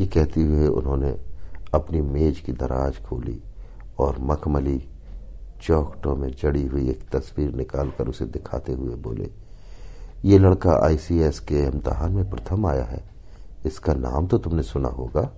ये 0.00 0.06
कहते 0.06 0.42
हुए 0.42 0.66
उन्होंने 0.66 1.10
अपनी 1.74 2.00
मेज 2.00 2.40
की 2.40 2.52
दराज 2.52 3.02
खोली 3.02 3.40
और 3.98 4.16
मखमली 4.20 4.78
चौकटों 5.62 6.16
में 6.16 6.30
जड़ी 6.32 6.66
हुई 6.66 6.88
एक 6.90 7.08
तस्वीर 7.08 7.54
निकालकर 7.54 8.08
उसे 8.08 8.24
दिखाते 8.24 8.72
हुए 8.72 8.94
बोले, 8.94 9.30
ये 10.24 10.38
लड़का 10.38 10.72
आईसीएस 10.84 11.38
के 11.40 11.62
इम्तहान 11.66 12.12
में 12.12 12.30
प्रथम 12.30 12.66
आया 12.66 12.84
है। 12.84 13.02
इसका 13.66 13.94
नाम 13.94 14.26
तो 14.26 14.38
तुमने 14.38 14.62
सुना 14.62 14.88
होगा। 14.88 15.30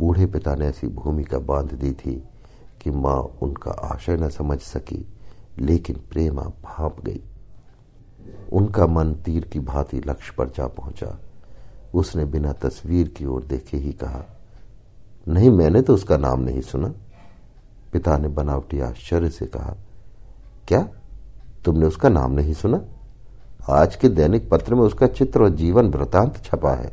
बूढ़े 0.00 0.26
पिता 0.26 0.54
ने 0.54 0.66
ऐसी 0.66 0.86
भूमिका 0.86 1.38
बाँध 1.38 1.72
दी 1.72 1.92
थी 1.92 2.12
कि 2.82 2.90
माँ 2.90 3.38
उनका 3.42 3.70
आशय 3.70 4.16
न 4.16 4.28
समझ 4.28 4.58
सकी, 4.60 5.06
लेकिन 5.58 5.96
प्रेमा 6.10 6.42
भाप 6.42 7.00
गई। 7.04 7.22
उनका 8.52 8.86
मन 8.86 9.12
तीर 9.14 9.44
की 9.44 9.60
भांति 9.60 10.00
लक्ष्य 10.06 10.34
पर 10.38 10.48
जा 10.48 10.66
पहुँचा। 10.66 11.18
उसने 11.94 12.24
बिना 12.24 12.52
तस्वीर 12.52 13.08
की 13.08 13.24
ओर 13.24 13.44
देखे 13.44 13.76
ही 13.76 13.92
कहा, 13.92 14.24
नहीं, 15.28 15.50
मैंने 15.50 15.82
तो 15.82 15.94
उसका 15.94 16.16
नाम 16.16 16.40
नहीं 16.40 16.60
सुना। 16.60 16.92
पिता 17.92 18.16
ने 18.18 18.28
बनावटी 18.28 18.80
आश्चर्य 18.80 19.30
से 19.30 19.46
कहा, 19.46 19.76
क्या? 20.68 20.88
तुमने 21.64 21.86
उसका 21.86 22.08
नाम 22.08 22.32
नहीं 22.32 22.52
सुना? 22.54 22.80
आज 23.70 23.96
के 23.96 24.08
दैनिक 24.08 24.48
पत्र 24.50 24.74
में 24.74 24.82
उसका 24.82 25.06
चित्र 25.06 25.42
और 25.42 25.50
जीवन 25.50 25.90
वृतांत 25.90 26.42
छपा 26.44 26.74
है। 26.74 26.92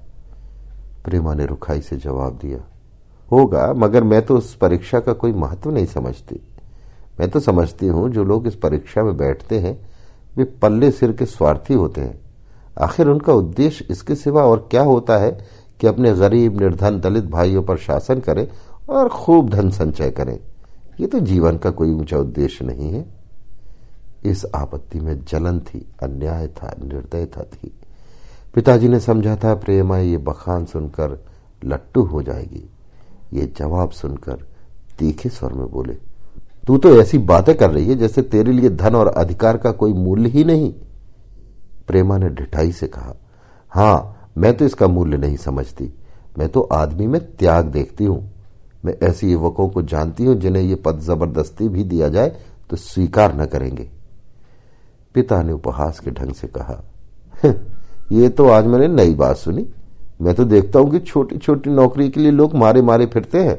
प्रेमा 1.04 1.34
ने 1.34 1.46
रुखाई 1.46 1.82
से 1.82 1.98
जवाब 1.98 2.38
दिया, 2.38 2.60
होगा, 3.32 3.74
मगर 3.74 4.04
मैं 4.04 4.22
तो 4.22 4.38
उस 4.38 4.54
परीक्षा 4.56 5.00
का 5.00 5.14
कोई 5.14 5.32
महत्व 5.32 5.72
नहीं 5.72 5.86
समझती। 5.86 6.40
मैं 7.20 7.30
तो 7.30 7.40
समझती 7.40 7.88
हूँ, 7.88 8.10
जो 8.10 8.24
लोग 8.24 8.48
इस 8.48 8.56
परीक्षा 8.56 9.04
में 9.04 9.16
बैठते 9.18 9.60
हैं 9.60 9.78
वे 10.38 10.44
पल्ले 10.62 10.92
सिर 10.92 11.12
के 11.12 11.26
स्वार्थी 11.26 11.74
होते 11.74 12.02
हैं। 12.02 12.20
आखिर 12.82 13.08
उनका 13.08 13.34
उद्देश्य 13.34 13.86
इसके 13.90 14.16
सिवा 14.16 14.44
और 14.44 14.68
क्या 14.72 14.82
होता 14.82 15.18
है 15.18 15.32
कि 15.80 15.88
अपने 15.88 16.14
गरीब, 16.14 16.60
निर्धन, 16.62 17.00
दलित 17.00 17.26
भाइयों 17.26 17.64
पर 17.64 17.78
शासन 17.78 18.20
करें 18.20 18.48
और 18.90 19.10
खूब 19.10 19.50
धन 19.50 19.70
संचय 19.70 20.12
करें। 20.12 20.40
ये 21.00 21.08
तो 21.08 21.20
जीवन 21.20 21.58
का 21.58 21.70
कोई 21.70 21.92
ऊँचा 21.92 22.18
उद्देश्य 22.18 22.66
नहीं 22.66 22.92
है। 22.92 23.06
इस 24.26 24.46
आपत्ति 24.56 25.00
में 25.00 25.20
जलन 25.22 25.60
थी, 25.60 25.86
अन्याय 26.04 26.48
था 26.48 26.76
निर्दयता 26.84 27.44
थी 27.44 27.74
पिताजी 28.56 28.88
ने 28.88 29.00
समझा 29.00 29.36
था, 29.36 29.54
प्रेमा 29.56 29.98
ये 29.98 30.18
बखान 30.18 30.66
सुनकर 30.66 31.18
लट्टू 31.66 32.04
हो 32.04 32.22
जाएगी। 32.24 32.64
ये 33.34 33.46
जवाब 33.58 33.92
सुनकर 33.92 34.46
तीखे 35.00 35.30
स्वर 35.30 35.54
में 35.54 35.70
बोले 35.72 35.98
तू 36.68 36.78
तो 36.78 36.90
ऐसी 37.02 37.18
बातें 37.18 37.56
कर 37.58 37.70
रही 37.72 37.88
है 37.88 37.96
जैसे 37.96 38.22
तेरे 38.24 38.52
लिए 38.52 38.70
धन 38.72 38.96
और 38.96 39.08
अधिकार 39.08 39.58
का 39.58 39.72
कोई 39.74 39.94
मूल्य 39.96 40.30
ही 40.30 40.44
नहीं। 40.44 40.72
प्रेमा 41.88 42.18
ने 42.18 42.30
ढिठाई 42.30 42.72
से 42.72 42.88
कहा, 42.88 43.16
हाँ, 43.72 44.32
मैं 44.38 44.56
तो 44.58 44.66
इसका 44.66 44.88
मूल्य 44.88 45.18
नहीं 45.18 45.38
समझती। 45.38 45.94
मैं 46.38 46.48
तो 46.50 46.62
आदमी 46.62 47.08
में 47.08 47.20
त्याग 47.28 47.66
देखती 47.68 48.06
हूँ। 48.06 48.20
मैं 48.86 48.94
ऐसे 49.04 49.28
युवकों 49.28 49.68
को 49.70 49.82
जानती 49.84 50.26
हूँ 50.26 50.36
जिन्हें 50.36 50.64
ये 50.64 50.76
पद 50.78 51.00
ज़बरदस्ती 51.02 51.68
भी 51.70 51.84
दिया 51.86 52.10
जाए 52.10 52.36
तो 52.70 52.76
स्वीकार 52.76 53.36
न 53.36 53.46
करेंगे। 53.46 53.90
पिता 55.16 55.42
ने 55.44 55.54
उपहास 55.54 56.00
के 56.00 56.12
ढंग 56.12 56.34
से 56.34 56.48
कहा 56.50 56.84
ये 58.12 58.30
तो 58.30 58.48
आज 58.50 58.66
मैंने 58.66 58.88
नई 58.88 59.14
बात 59.16 59.38
सुनी। 59.38 59.66
मैं 60.22 60.34
तो 60.36 60.44
देखता 60.46 60.80
हूँ 60.80 60.92
कि 60.92 61.00
छोटी 61.00 61.38
छोटी 61.38 61.70
नौकरी 61.70 62.10
के 62.10 62.20
लिए 62.20 62.32
लोग 62.32 62.56
मारे 62.56 62.82
मारे 62.82 63.06
फिरते 63.06 63.44
हैं। 63.44 63.58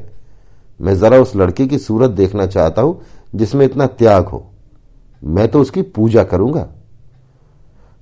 मैं 0.81 0.99
जरा 0.99 1.19
उस 1.19 1.37
लड़के 1.37 1.67
की 1.67 1.79
सूरत 1.79 2.11
देखना 2.11 2.47
चाहता 2.47 2.83
हूँ, 2.83 3.03
जिसमें 3.35 3.67
इतना 3.67 3.87
त्याग 3.87 4.25
हो। 4.25 4.51
मैं 5.25 5.49
तो 5.49 5.61
उसकी 5.61 5.83
पूजा 5.83 6.25
करूँगा। 6.25 6.69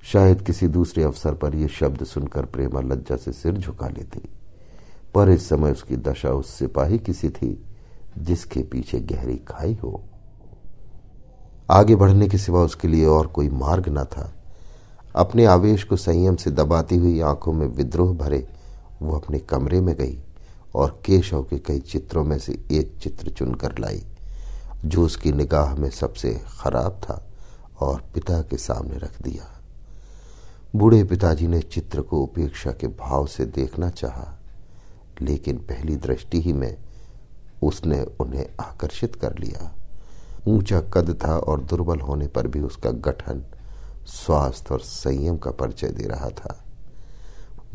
शायद 0.03 0.41
किसी 0.41 0.67
दूसरे 0.67 1.03
अवसर 1.03 1.33
पर 1.33 1.55
यह 1.55 1.67
शब्द 1.67 2.03
सुनकर 2.03 2.45
प्रेमा 2.45 2.81
लज्जा 2.81 3.15
से 3.15 3.31
सिर 3.31 3.53
झुका 3.53 3.87
लेती। 3.87 4.21
पर 5.13 5.29
इस 5.29 5.49
समय 5.49 5.71
उसकी 5.71 5.95
दशा 5.95 6.29
उस 6.29 6.49
सिपाही 6.49 6.99
किसी 6.99 7.29
थी, 7.29 7.65
जिसके 8.17 8.59
पीछे 8.59 8.99
गहरी 8.99 9.35
खाई 9.35 9.77
हो। 9.83 10.03
आगे 11.71 11.95
बढ़ने 11.95 12.27
के 12.27 12.37
सिवा 12.37 12.61
उसके 12.61 12.87
लिए 12.87 13.05
और 13.05 13.27
कोई 13.27 13.49
मार्ग 13.49 13.83
न 13.89 14.03
था। 14.03 14.33
अपने 15.15 15.45
आवेश 15.45 15.83
को 15.83 15.95
संयम 15.95 16.35
से 16.35 16.51
दबाती 16.51 16.95
हुई 16.95 17.19
आँखों 17.19 17.53
में 17.53 17.67
विद्रोह 17.67 18.13
भरे, 18.13 18.47
वो 19.01 19.15
अपने 19.15 19.39
कमरे 19.39 19.81
में 19.81 19.95
गई। 19.95 20.19
और 20.77 21.01
केशव 21.05 21.43
के 21.43 21.59
कई 21.59 21.79
चित्रों 21.79 22.23
में 22.23 22.39
से 22.39 22.53
एक 22.71 22.97
चित्र 23.01 23.29
चुनकर 23.29 23.79
लाई। 23.79 24.05
जो 24.85 25.05
उसकी 25.05 25.31
निगाह 25.31 25.75
में 25.75 25.89
सबसे 25.89 26.41
खराब 26.61 27.01
था 27.03 27.27
और 27.79 28.03
पिता 28.13 28.41
के 28.41 28.57
सामने 28.57 28.97
रख 28.97 29.21
दिया। 29.21 29.61
बूढ़े 30.75 31.03
पिताजी 31.03 31.47
ने 31.47 31.59
चित्र 31.61 32.01
को 32.01 32.21
उपेक्षा 32.21 32.71
के 32.71 32.87
भाव 32.87 33.27
से 33.27 33.45
देखना 33.45 33.89
चाहा, 33.89 34.39
लेकिन 35.21 35.57
पहली 35.57 35.95
दृष्टि 35.95 36.41
ही 36.41 36.53
में 36.53 36.77
उसने 37.63 38.03
उन्हें 38.19 38.45
आकर्षित 38.61 39.15
कर 39.15 39.37
लिया। 39.39 39.75
ऊँचा 40.47 40.81
कद 40.81 41.19
था 41.23 41.37
और 41.37 41.61
दुर्बल 41.61 41.99
होने 41.99 42.27
पर 42.27 42.47
भी 42.47 42.61
उसका 42.61 42.91
गठन, 42.91 43.43
स्वास्थ्य 44.05 44.73
और 44.73 44.79
संयम 44.79 45.37
का 45.37 45.51
परिचय 45.51 45.87
दे 45.87 46.03
रहा 46.03 46.29
था। 46.29 46.63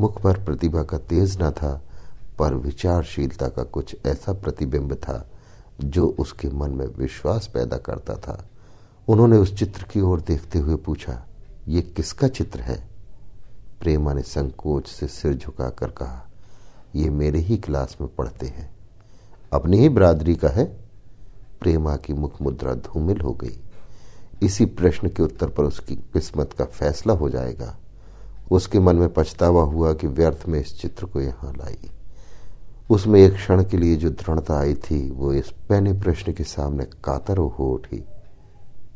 मुख 0.01 0.21
पर 0.21 0.43
प्रतिभा 0.43 0.83
का 0.83 0.97
तेज 0.97 1.41
न 1.41 1.51
था 1.51 1.81
पर 2.39 2.53
विचारशीलता 2.53 3.47
का 3.47 3.63
कुछ 3.63 3.95
ऐसा 4.05 4.33
प्रतिबिंब 4.33 4.93
था, 4.93 5.31
जो 5.81 6.07
उसके 6.07 6.49
मन 6.49 6.71
में 6.71 6.85
विश्वास 6.85 7.47
पैदा 7.53 7.77
करता 7.77 8.15
था। 8.15 8.49
उन्होंने 9.07 9.37
उस 9.37 9.55
चित्र 9.55 9.83
की 9.83 10.01
ओर 10.01 10.21
देखते 10.21 10.59
हुए 10.59 10.75
पूछा, 10.75 11.25
ये 11.67 11.81
किसका 11.81 12.27
चित्र 12.27 12.59
है? 12.59 12.89
प्रेमा 13.79 14.13
ने 14.13 14.21
संकोच 14.21 14.87
से 14.87 15.07
सिर 15.07 15.33
झुकाकर 15.33 15.87
कहा, 15.87 16.29
ये 16.95 17.09
मेरे 17.09 17.39
ही 17.39 17.57
क्लास 17.57 17.97
में 18.01 18.15
पढ़ते 18.15 18.45
हैं। 18.45 18.75
अपनी 19.53 19.77
ही 19.77 19.89
बरादरी 19.89 20.35
का 20.35 20.49
है? 20.49 20.65
प्रेमा 21.61 21.95
की 21.95 22.13
मुख 22.13 22.41
मुद्रा 22.41 22.73
धूमिल 22.73 23.21
हो 23.21 23.33
गई। 23.33 23.59
इसी 24.41 24.65
प्रश्न 24.65 25.09
के 25.09 25.23
उत्तर 25.23 25.49
पर 25.49 25.63
उसकी 25.63 25.95
किस्मत 25.95 26.53
का 26.53 26.65
फैसला 26.65 27.13
हो 27.13 27.29
जाएगा। 27.29 27.77
उसके 28.51 28.79
मन 28.79 28.95
में 28.95 29.13
पछतावा 29.13 29.63
हुआ 29.63 29.93
कि 29.93 30.07
व्यर्थ 30.07 30.43
में 30.47 30.61
इस 30.61 30.81
चित्र 30.81 31.05
को 31.05 31.21
यहाँ 31.21 31.53
लाई। 31.53 31.89
उसमें 32.89 33.19
एक 33.19 33.33
क्षण 33.33 33.63
के 33.63 33.77
लिए 33.77 33.95
जो 33.95 34.09
दृढ़ता 34.09 34.59
आई 34.59 34.73
थी, 34.73 35.11
वो 35.11 35.33
इस 35.33 35.49
पहने 35.69 35.93
प्रश्न 35.93 36.33
के 36.33 36.43
सामने 36.43 36.83
कातर 36.83 37.37
हो 37.37 37.73
उठी। 37.73 38.05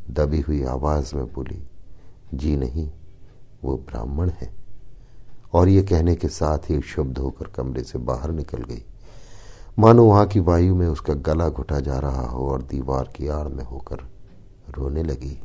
दबी 0.09 0.41
हुई 0.41 0.63
आवाज़ 0.63 1.15
में 1.15 1.33
बोली, 1.33 1.67
जी 2.33 2.57
नहीं, 2.57 2.91
वो 3.63 3.77
ब्राह्मण 3.77 4.29
है। 4.29 4.53
और 5.53 5.69
ये 5.69 5.83
कहने 5.83 6.15
के 6.15 6.27
साथ 6.27 6.57
ही 6.69 6.81
शुद्ध 6.81 7.17
होकर 7.17 7.47
कमरे 7.47 7.83
से 7.83 7.99
बाहर 7.99 8.31
निकल 8.31 8.57
गई। 8.57 8.85
मानो 9.79 10.05
वहाँ 10.05 10.25
की 10.25 10.39
वायु 10.39 10.75
में 10.75 10.87
उसका 10.87 11.13
गला 11.13 11.49
घुटा 11.49 11.79
जा 11.79 11.99
रहा 11.99 12.27
हो 12.27 12.49
और 12.49 12.61
दीवार 12.61 13.09
की 13.15 13.27
आड़ 13.27 13.47
में 13.47 13.63
होकर 13.63 13.97
रोने 14.69 15.03
लगी। 15.03 15.41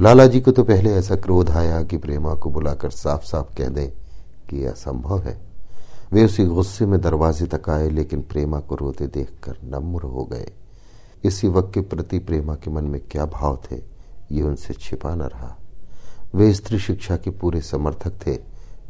लाला 0.00 0.26
जी 0.26 0.40
को 0.40 0.50
तो 0.50 0.64
पहले 0.64 0.92
ऐसा 0.92 1.16
क्रोध 1.16 1.50
आया 1.50 1.82
कि 1.82 1.96
प्रेमा 1.96 2.34
को 2.34 2.50
बुलाकर 2.50 2.90
साफ़ 2.90 3.24
साफ़ 3.24 3.56
कह 3.56 3.68
दें 3.68 3.90
कि 4.50 4.64
यह 4.64 4.70
असंभव 4.70 5.18
है। 5.18 5.45
वे 6.12 6.24
उसी 6.24 6.44
गुस्से 6.44 6.86
में 6.86 7.00
दरवाजे 7.00 7.46
तक 7.46 7.68
आए, 7.70 7.88
लेकिन 7.90 8.22
प्रेमा 8.22 8.60
को 8.60 8.74
रोते 8.74 9.06
देखकर 9.06 9.56
नम्र 9.64 10.02
हो 10.02 10.24
गए। 10.24 10.52
इसी 11.24 11.48
वक्त 11.48 11.74
के 11.74 11.80
प्रति 11.80 12.18
प्रेमा 12.18 12.54
के 12.54 12.70
मन 12.70 12.84
में 12.84 13.00
क्या 13.00 13.26
भाव 13.26 13.62
थे, 13.70 13.76
ये 14.32 14.42
उनसे 14.42 14.74
छिपा 14.74 15.14
न 15.14 15.22
रहा। 15.22 15.56
वे 16.34 16.52
स्त्री 16.54 16.78
शिक्षा 16.78 17.16
के 17.16 17.30
पूरे 17.30 17.60
समर्थक 17.60 18.18
थे, 18.26 18.34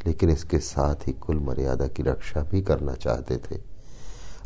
लेकिन 0.06 0.30
इसके 0.30 0.58
साथ 0.58 1.08
ही 1.08 1.12
कुल 1.12 1.40
मर्यादा 1.40 1.86
की 1.86 2.02
रक्षा 2.02 2.40
भी 2.40 2.62
करना 2.62 2.94
चाहते 2.94 3.36
थे। 3.36 3.60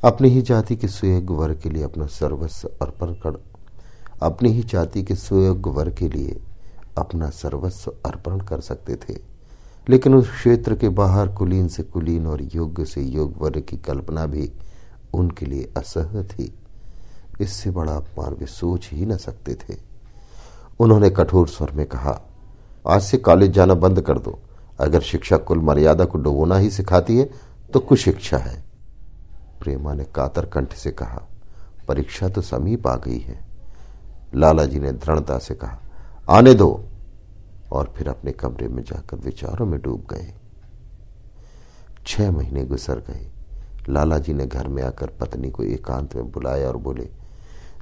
अपनी 0.04 0.28
ही 0.28 0.42
जाति 0.42 0.76
के 0.76 0.88
सुयोग्य 0.88 1.34
वर्ग 1.34 1.60
के 1.60 1.68
लिए 1.68 1.82
अपना 1.82 2.06
सर्वस्व 2.06 2.68
अर्पण 2.82 3.12
कर, 3.12 3.42
अपनी 4.22 4.50
ही 4.50 4.62
जाति 4.62 5.02
के 5.02 5.14
सुयोग्य 5.14 5.70
वर्ग 5.70 5.94
के 5.94 6.08
लिए 6.08 6.40
अपना 6.98 7.30
सर्वस्व 7.30 7.92
अर्पण 8.06 8.40
कर 8.40 8.60
सकते 8.60 8.96
थे। 8.96 9.29
लेकिन 9.90 10.14
उस 10.14 10.30
क्षेत्र 10.30 10.74
के 10.76 10.88
बाहर 10.88 11.28
कुलीन 11.28 11.68
से 11.68 11.82
कुलीन 11.82 12.26
और 12.26 12.42
योग्य 12.54 12.84
से 12.84 13.02
योग 13.02 13.34
वर्ग 13.38 13.62
की 13.68 13.76
कल्पना 13.76 14.26
भी 14.26 14.50
उनके 15.14 15.46
लिए 15.46 15.72
असह 15.76 16.22
थी। 16.24 16.52
इससे 17.40 17.70
बड़ा 17.70 17.92
अपमान 17.92 18.34
वे 18.34 18.46
सोच 18.46 18.88
ही 18.92 19.06
न 19.06 19.16
सकते 19.16 19.54
थे। 19.54 19.76
उन्होंने 20.80 21.10
कठोर 21.10 21.48
स्वर 21.48 21.70
में 21.70 21.86
कहा, 21.86 22.20
आज 22.86 23.02
से 23.02 23.18
कॉलेज 23.18 23.50
जाना 23.50 23.74
बंद 23.74 24.00
कर 24.00 24.18
दो। 24.18 24.38
अगर 24.80 25.00
शिक्षा 25.00 25.36
कुल 25.38 25.58
मर्यादा 25.58 26.04
को 26.04 26.18
डुबोना 26.18 26.56
ही 26.56 26.70
सिखाती 26.70 27.16
है 27.18 27.30
तो 27.72 27.80
कुछ 27.80 28.00
शिक्षा 28.00 28.38
है। 28.38 28.62
प्रेमा 29.60 29.94
ने 29.94 30.04
कातर 30.14 30.46
कंठ 30.46 30.74
से 30.74 30.90
कहा, 30.90 31.22
परीक्षा 31.88 32.28
तो 32.28 32.42
समीप 32.42 32.86
आ 32.86 32.94
गई 32.96 33.18
है। 33.18 33.38
लाला 34.34 34.64
जी 34.64 34.78
ने 34.78 34.92
दृढ़ता 34.92 35.38
से 35.38 35.54
कहा, 35.54 35.78
आने 36.28 36.54
दो। 36.54 36.84
और 37.72 37.94
फिर 37.96 38.08
अपने 38.08 38.32
कमरे 38.32 38.68
में 38.68 38.82
जाकर 38.82 39.16
विचारों 39.16 39.66
में 39.66 39.80
डूब 39.80 40.06
गए। 40.10 40.34
छह 42.06 42.30
महीने 42.30 42.64
गुजर 42.64 42.98
गए। 42.98 43.30
लाला 43.88 44.18
जी 44.18 44.32
ने 44.32 44.46
घर 44.46 44.68
में 44.68 44.82
आकर 44.82 45.06
पत्नी 45.06 45.50
को 45.50 45.62
एकांत 45.62 46.16
में 46.16 46.30
बुलाया 46.30 46.68
और 46.68 46.76
बोले, 46.76 47.08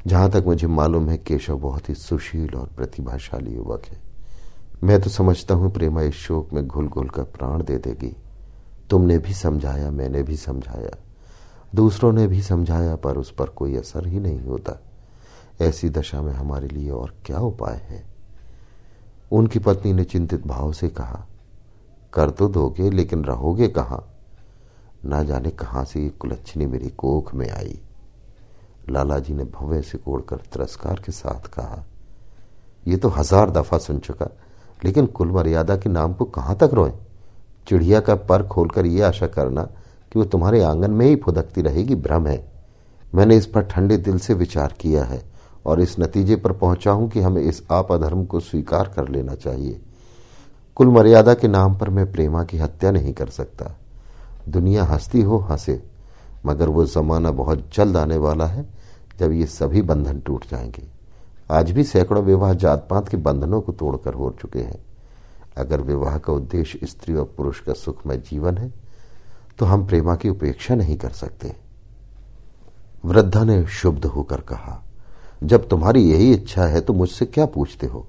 जहाँ 0.06 0.30
तक 0.30 0.44
मुझे 0.46 0.66
मालूम 0.66 1.08
है, 1.08 1.18
केशव 1.18 1.58
बहुत 1.58 1.88
ही 1.88 1.94
सुशील 1.94 2.54
और 2.54 2.66
प्रतिभाशाली 2.66 3.54
युवक 3.54 3.84
है। 3.84 4.00
मैं 4.84 5.00
तो 5.00 5.10
समझता 5.10 5.54
हूँ 5.54 5.72
प्रेमा 5.72 6.02
इस 6.02 6.14
शोक 6.14 6.52
में 6.52 6.68
घुल 6.68 6.88
घुल 6.88 7.08
कर 7.08 7.22
प्राण 7.22 7.62
दे 7.62 7.78
देगी। 7.78 8.16
तुमने 8.90 9.18
भी 9.18 9.34
समझाया, 9.34 9.90
मैंने 9.90 10.22
भी 10.22 10.36
समझाया। 10.36 10.96
दूसरों 11.74 12.12
ने 12.12 12.26
भी 12.26 12.42
समझाया, 12.42 12.96
पर 12.96 13.16
उस 13.16 13.34
पर 13.34 13.46
कोई 13.46 13.76
असर 13.76 14.06
ही 14.06 14.20
नहीं 14.20 14.40
होता। 14.40 14.80
ऐसी 15.60 15.90
दशा 15.90 16.22
में 16.22 16.32
हमारे 16.32 16.68
लिए 16.68 16.90
और 16.90 17.14
क्या 17.26 17.38
उपाय 17.38 17.74
है? 17.74 18.17
उनकी 19.30 19.58
पत्नी 19.58 19.92
ने 19.92 20.04
चिंतित 20.04 20.46
भाव 20.46 20.72
से 20.72 20.88
कहा, 20.88 21.24
कर 22.12 22.30
तो 22.30 22.48
दोगे, 22.48 22.90
लेकिन 22.90 23.24
रहोगे 23.24 23.68
कहाँ? 23.68 24.04
ना 25.04 25.22
जाने 25.22 25.50
कहाँ 25.50 25.84
से 25.84 26.00
ये 26.00 26.08
कुलच्छनी 26.10 26.66
मेरी 26.66 26.88
कोख 26.90 27.34
में 27.34 27.48
आई। 27.50 27.78
लाला 28.90 29.18
जी 29.18 29.34
ने 29.34 29.44
भव्य 29.44 29.82
से 29.82 29.98
कोड़कर 29.98 30.36
तिरस्कार 30.52 31.00
के 31.06 31.12
साथ 31.12 31.48
कहा, 31.48 31.84
ये 32.86 32.96
तो 32.96 33.08
हज़ार 33.08 33.50
दफ़ा 33.50 33.78
सुन 33.78 33.98
चुका, 33.98 34.28
लेकिन 34.84 35.06
कुल 35.08 35.30
मर्यादा 35.32 35.76
के 35.76 35.90
नाम 35.90 36.14
को 36.14 36.24
कहाँ 36.26 36.56
तक 36.56 36.70
रोए? 36.74 36.92
चिड़िया 37.66 38.00
का 38.00 38.14
पर 38.14 38.46
खोलकर 38.46 38.86
यह 38.86 39.06
आशा 39.08 39.26
करना 39.26 39.62
कि 39.62 40.18
वो 40.18 40.24
तुम्हारे 40.24 40.62
आँगन 40.62 40.90
में 40.90 41.06
ही 41.06 41.16
फुदकती 41.16 41.62
रहेगी, 41.62 41.94
भ्रम 41.96 42.26
है। 42.26 42.44
मैंने 43.12 43.36
इस 43.36 43.46
पर 43.46 43.62
ठंडे 43.64 43.96
दिल 43.98 44.18
से 44.18 44.34
विचार 44.34 44.74
किया 44.80 45.04
है। 45.04 45.20
और 45.66 45.80
इस 45.80 45.98
नतीजे 46.00 46.36
पर 46.36 46.52
पहुँचा 46.52 46.92
हूँ 46.92 47.08
कि 47.10 47.20
हमें 47.20 47.42
इस 47.42 47.62
आप 47.70 47.92
अधर्म 47.92 48.24
को 48.24 48.40
स्वीकार 48.40 48.88
कर 48.88 49.08
लेना 49.08 49.34
चाहिए। 49.34 49.80
कुल 50.76 50.88
मर्यादा 50.88 51.34
के 51.34 51.48
नाम 51.48 51.74
पर 51.74 51.90
मैं 51.90 52.10
प्रेमा 52.12 52.44
की 52.44 52.58
हत्या 52.58 52.90
नहीं 52.90 53.12
कर 53.12 53.28
सकता। 53.28 53.74
दुनिया 54.48 54.84
हंसती 54.84 55.22
हो, 55.22 55.38
हंसे, 55.40 55.82
मगर 56.46 56.68
वो 56.68 56.84
जमाना 56.84 57.30
बहुत 57.30 57.68
जल्द 57.74 57.96
आने 57.96 58.16
वाला 58.16 58.46
है 58.46 58.66
जब 59.18 59.32
ये 59.32 59.46
सभी 59.46 59.82
बंधन 59.82 60.20
टूट 60.20 60.44
जाएँगे। 60.50 60.86
आज 61.50 61.70
भी 61.70 61.84
सैकड़ों 61.84 62.22
विवाह 62.24 62.52
जात 62.54 62.86
पात 62.90 63.08
के 63.08 63.16
बंधनों 63.16 63.60
को 63.60 63.72
तोड़कर 63.72 64.14
हो 64.14 64.30
चुके 64.40 64.58
हैं। 64.58 64.82
अगर 65.56 65.80
विवाह 65.80 66.18
का 66.18 66.32
उद्देश्य 66.32 66.86
स्त्री 66.86 67.14
और 67.14 67.32
पुरुष 67.36 67.60
का 67.60 67.72
सुखमय 67.72 68.16
जीवन 68.30 68.58
है 68.58 68.72
तो 69.58 69.66
हम 69.66 69.86
प्रेमा 69.86 70.14
की 70.14 70.28
उपेक्षा 70.28 70.74
नहीं 70.74 70.96
कर 70.96 71.10
सकते। 71.10 71.54
वृद्धा 73.04 73.42
ने 73.44 73.64
शुद्ध 73.66 74.04
होकर 74.04 74.40
कहा 74.40 74.82
जब 75.42 75.68
तुम्हारी 75.68 76.02
यही 76.02 76.32
इच्छा 76.32 76.64
है 76.64 76.80
तो 76.80 76.92
मुझसे 76.92 77.26
क्या 77.26 77.46
पूछते 77.46 77.86
हो? 77.86 78.06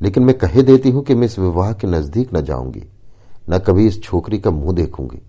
लेकिन 0.00 0.22
मैं 0.22 0.38
कहे 0.38 0.62
देती 0.62 0.90
हूँ 0.90 1.02
कि 1.04 1.14
मैं 1.14 1.26
इस 1.26 1.38
विवाह 1.38 1.72
के 1.72 1.86
नज़दीक 1.86 2.34
न 2.34 2.40
जाऊँगी, 2.40 2.82
न 3.50 3.58
कभी 3.58 3.86
इस 3.86 4.02
छोकरी 4.02 4.38
का 4.38 4.50
मुँह 4.50 4.72
देखूँगी। 4.72 5.20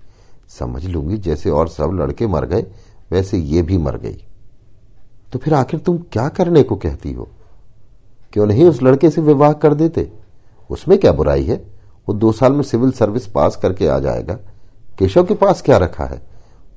समझ 0.50 0.86
लूँगी, 0.86 1.18
जैसे 1.18 1.50
और 1.50 1.68
सब 1.68 1.92
लड़के 1.94 2.27
मर 2.27 2.46
गए, 2.46 2.66
वैसे 3.12 3.38
ये 3.38 3.62
भी 3.62 3.77
मर 3.77 3.98
गई। 3.98 4.24
तो 5.34 5.39
फिर 5.39 5.54
आखिर 5.54 5.80
तुम 5.80 5.98
क्या 5.98 6.27
करने 6.30 6.63
को 6.63 6.75
कहती 6.75 7.13
हो? 7.13 7.27
क्यों 8.34 8.46
नहीं 8.48 8.66
उस 8.66 8.84
लड़के 8.84 9.10
से 9.10 9.22
विवाह 9.22 9.54
कर 9.54 9.74
देते? 9.74 10.12
उसमें 10.70 10.98
क्या 11.00 11.12
बुराई 11.12 11.44
है? 11.44 11.56
वो 12.08 12.13
दो 12.13 12.32
साल 12.32 12.54
में 12.54 12.63
सिविल 12.63 12.92
सर्विस 12.92 13.27
पास 13.27 13.56
करके 13.56 13.88
आ 13.88 14.00
जाएगा। 14.00 14.34
केशव 15.00 15.24
के 15.24 15.34
पास 15.34 15.62
क्या 15.62 15.77
रखा 15.77 16.06
है? 16.06 16.22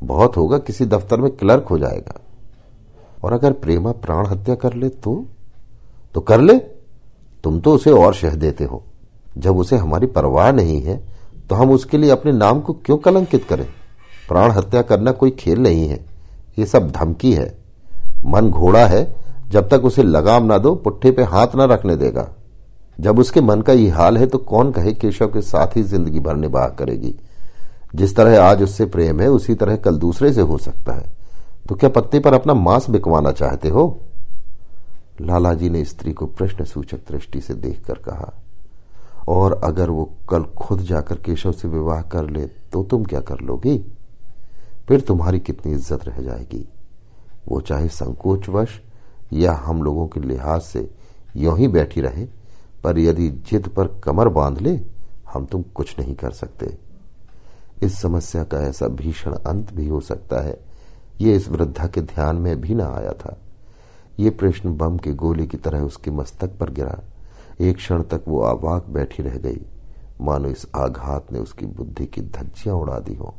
बहुत 0.02 0.36
होगा, 0.36 0.58
किसी 0.58 0.84
दफ्तर 0.84 1.20
में 1.20 1.30
क्लर्क 1.30 1.64
हो 1.64 1.78
जाएगा। 1.78 2.20
और 3.22 3.32
अगर 3.32 3.52
प्रेमा 3.54 3.92
प्राण 3.94 4.26
हत्या 4.26 4.54
कर 4.54 4.74
ले 4.74 4.88
तो? 4.88 5.24
तो 6.14 6.20
कर 6.20 6.40
ले। 6.40 6.58
तुम 7.44 7.60
तो 7.60 7.74
उसे 7.74 7.90
और 7.90 8.14
शह 8.14 8.34
देते 8.34 8.64
हो। 8.64 8.82
जब 9.38 9.58
उसे 9.58 9.76
हमारी 9.76 10.06
परवाह 10.08 10.50
नहीं 10.52 10.80
है 10.82 10.96
तो 11.50 11.54
हम 11.54 11.70
उसके 11.70 11.98
लिए 11.98 12.10
अपने 12.10 12.32
नाम 12.32 12.60
को 12.60 12.72
क्यों 12.76 12.96
कलंकित 12.98 13.44
करें? 13.44 13.66
प्राण 14.28 14.50
हत्या 14.50 14.82
करना 14.82 15.12
कोई 15.12 15.30
खेल 15.30 15.58
नहीं 15.58 15.88
है। 15.88 16.04
ये 16.58 16.66
सब 16.66 16.90
धमकी 16.90 17.32
है। 17.32 17.54
मन 18.24 18.50
घोड़ा 18.50 18.86
है। 18.86 19.02
जब 19.48 19.68
तक 19.68 19.84
उसे 19.84 20.02
लगाम 20.02 20.44
ना 20.44 20.58
दो, 20.58 20.74
पुट्ठे 20.74 21.10
पे 21.10 21.22
हाथ 21.22 21.54
ना 21.54 21.64
रखने 21.64 21.96
देगा। 21.96 22.28
जब 23.00 23.18
उसके 23.18 23.40
मन 23.40 23.60
का 23.60 23.72
ये 23.72 23.88
हाल 23.88 24.18
है 24.18 24.26
तो 24.26 24.38
कौन 24.38 24.70
कहे 24.72 24.92
केशव 24.92 25.26
के 25.26 25.40
साथ 25.40 25.76
ही 25.76 25.82
ज़िंदगी 25.82 26.20
भर 26.20 26.36
निबाह 26.36 26.68
करेगी? 26.68 27.14
जिस 27.94 28.14
तरह 28.16 28.42
आज 28.42 28.62
उससे 28.62 28.86
प्रेम 28.86 29.20
है, 29.20 29.28
उसी 29.28 29.54
तरह 29.54 29.76
कल 29.76 29.96
दूसरे 29.96 30.32
से 30.32 30.40
हो 30.40 30.58
सकता 30.58 30.92
है। 30.92 31.19
तो 31.70 31.74
क्या 31.76 31.88
पत्ते 31.90 32.18
पर 32.20 32.34
अपना 32.34 32.54
मांस 32.54 32.88
बिकवाना 32.90 33.30
चाहते 33.32 33.68
हो? 33.68 33.82
लालाजी 35.20 35.68
ने 35.70 35.84
स्त्री 35.84 36.12
को 36.12 36.26
प्रश्न 36.26 36.64
सूचक 36.64 36.98
दृष्टि 37.08 37.40
से 37.40 37.54
देखकर 37.54 37.98
कहा, 37.98 38.32
और 39.28 39.52
अगर 39.64 39.90
वो 39.90 40.04
कल 40.30 40.44
खुद 40.58 40.80
जाकर 40.80 41.16
केशव 41.16 41.52
से 41.52 41.68
विवाह 41.68 42.00
कर 42.02 42.30
ले 42.30 42.46
तो 42.72 42.82
तुम 42.82 43.04
क्या 43.04 43.20
कर 43.20 43.40
लोगी? 43.40 43.76
फिर 44.88 45.00
तुम्हारी 45.00 45.40
कितनी 45.40 45.72
इज़्ज़त 45.72 46.04
रह 46.04 46.20
जाएगी? 46.22 46.64
वो 47.48 47.60
चाहे 47.60 47.88
संकोचवश 47.88 48.80
या 49.32 49.52
हम 49.54 49.82
लोगों 49.82 50.06
के 50.08 50.20
लिहाज 50.20 50.60
से 50.60 50.88
यों 51.36 51.56
ही 51.58 51.68
बैठी 51.68 52.00
रहे, 52.00 52.24
पर 52.84 52.98
यदि 52.98 53.28
जिद 53.50 53.68
पर 53.68 53.86
कमर 54.04 54.28
बाँध 54.28 54.60
ले, 54.60 54.78
हम 55.32 55.44
तुम 55.44 55.62
कुछ 55.74 55.98
नहीं 55.98 56.14
कर 56.14 56.30
सकते। 56.32 56.76
इस 57.82 58.00
समस्या 58.00 58.42
का 58.44 58.58
ऐसा 58.60 58.88
भीषण 58.88 59.34
अंत 59.36 59.72
भी 59.72 59.88
हो 59.88 60.00
सकता 60.00 60.40
है 60.40 60.58
ये 61.20 61.36
इस 61.36 61.48
वृद्धा 61.48 61.86
के 61.86 62.00
ध्यान 62.00 62.36
में 62.36 62.60
भी 62.60 62.74
ना 62.74 62.86
आया 62.86 63.12
था। 63.12 63.36
ये 64.20 64.30
प्रश्न 64.30 64.76
बम 64.76 64.96
के 64.98 65.12
गोले 65.12 65.46
की 65.46 65.56
तरह 65.56 65.80
उसके 65.80 66.10
मस्तक 66.10 66.58
पर 66.58 66.70
गिरा। 66.70 66.98
एक 67.60 67.76
क्षण 67.76 68.02
तक 68.02 68.24
वो 68.28 68.40
आवाक 68.40 68.86
बैठी 68.88 69.22
रह 69.22 69.36
गई। 69.38 69.60
मानो 70.20 70.48
इस 70.48 70.66
आघात 70.76 71.32
ने 71.32 71.38
उसकी 71.38 71.66
बुद्धि 71.66 72.06
की 72.06 72.20
धज्जियाँ 72.20 72.76
उड़ा 72.76 72.98
दी 72.98 73.14
हो। 73.14 73.34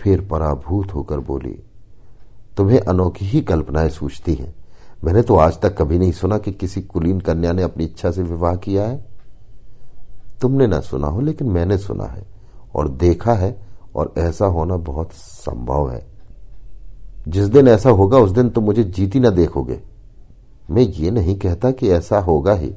फिर 0.00 0.28
पराभूत 0.28 0.94
होकर 0.94 1.18
बोली, 1.18 1.62
तुम्हें 2.56 2.80
अनोखी 2.80 3.26
ही 3.26 3.40
कल्पनाएँ 3.40 3.88
सूझती 3.88 4.34
हैं। 4.34 4.54
मैंने 5.04 5.22
तो 5.22 5.36
आज 5.36 5.60
तक 5.60 5.76
कभी 5.78 5.98
नहीं 5.98 6.12
सुना 6.12 6.38
कि 6.38 6.52
किसी 6.52 6.82
कुलीन 6.82 7.20
कन्या 7.20 7.52
ने 7.52 7.62
अपनी 7.62 7.84
इच्छा 7.84 8.10
से 8.10 8.22
विवाह 8.22 8.56
किया 8.56 8.86
है। 8.86 9.04
तुमने 10.40 10.66
ना 10.66 10.80
सुना 10.80 11.06
हो, 11.06 11.20
लेकिन 11.20 11.48
मैंने 11.48 11.78
सुना 11.78 12.04
है 12.04 12.26
और 12.74 12.88
देखा 12.88 13.32
है 13.32 13.66
और 13.94 14.14
ऐसा 14.18 14.46
होना 14.46 14.76
बहुत 14.76 15.12
संभव 15.12 15.90
है। 15.90 16.15
जिस 17.26 17.46
दिन 17.46 17.68
ऐसा 17.68 17.90
होगा, 17.90 18.18
उस 18.18 18.30
दिन 18.30 18.48
तुम 18.50 18.64
मुझे 18.64 18.84
जीती 18.84 19.20
ना 19.20 19.30
देखोगे। 19.30 19.80
मैं 20.70 20.82
ये 20.82 21.10
नहीं 21.10 21.38
कहता 21.38 21.70
कि 21.70 21.88
ऐसा 21.88 22.18
होगा 22.18 22.52
ही, 22.52 22.72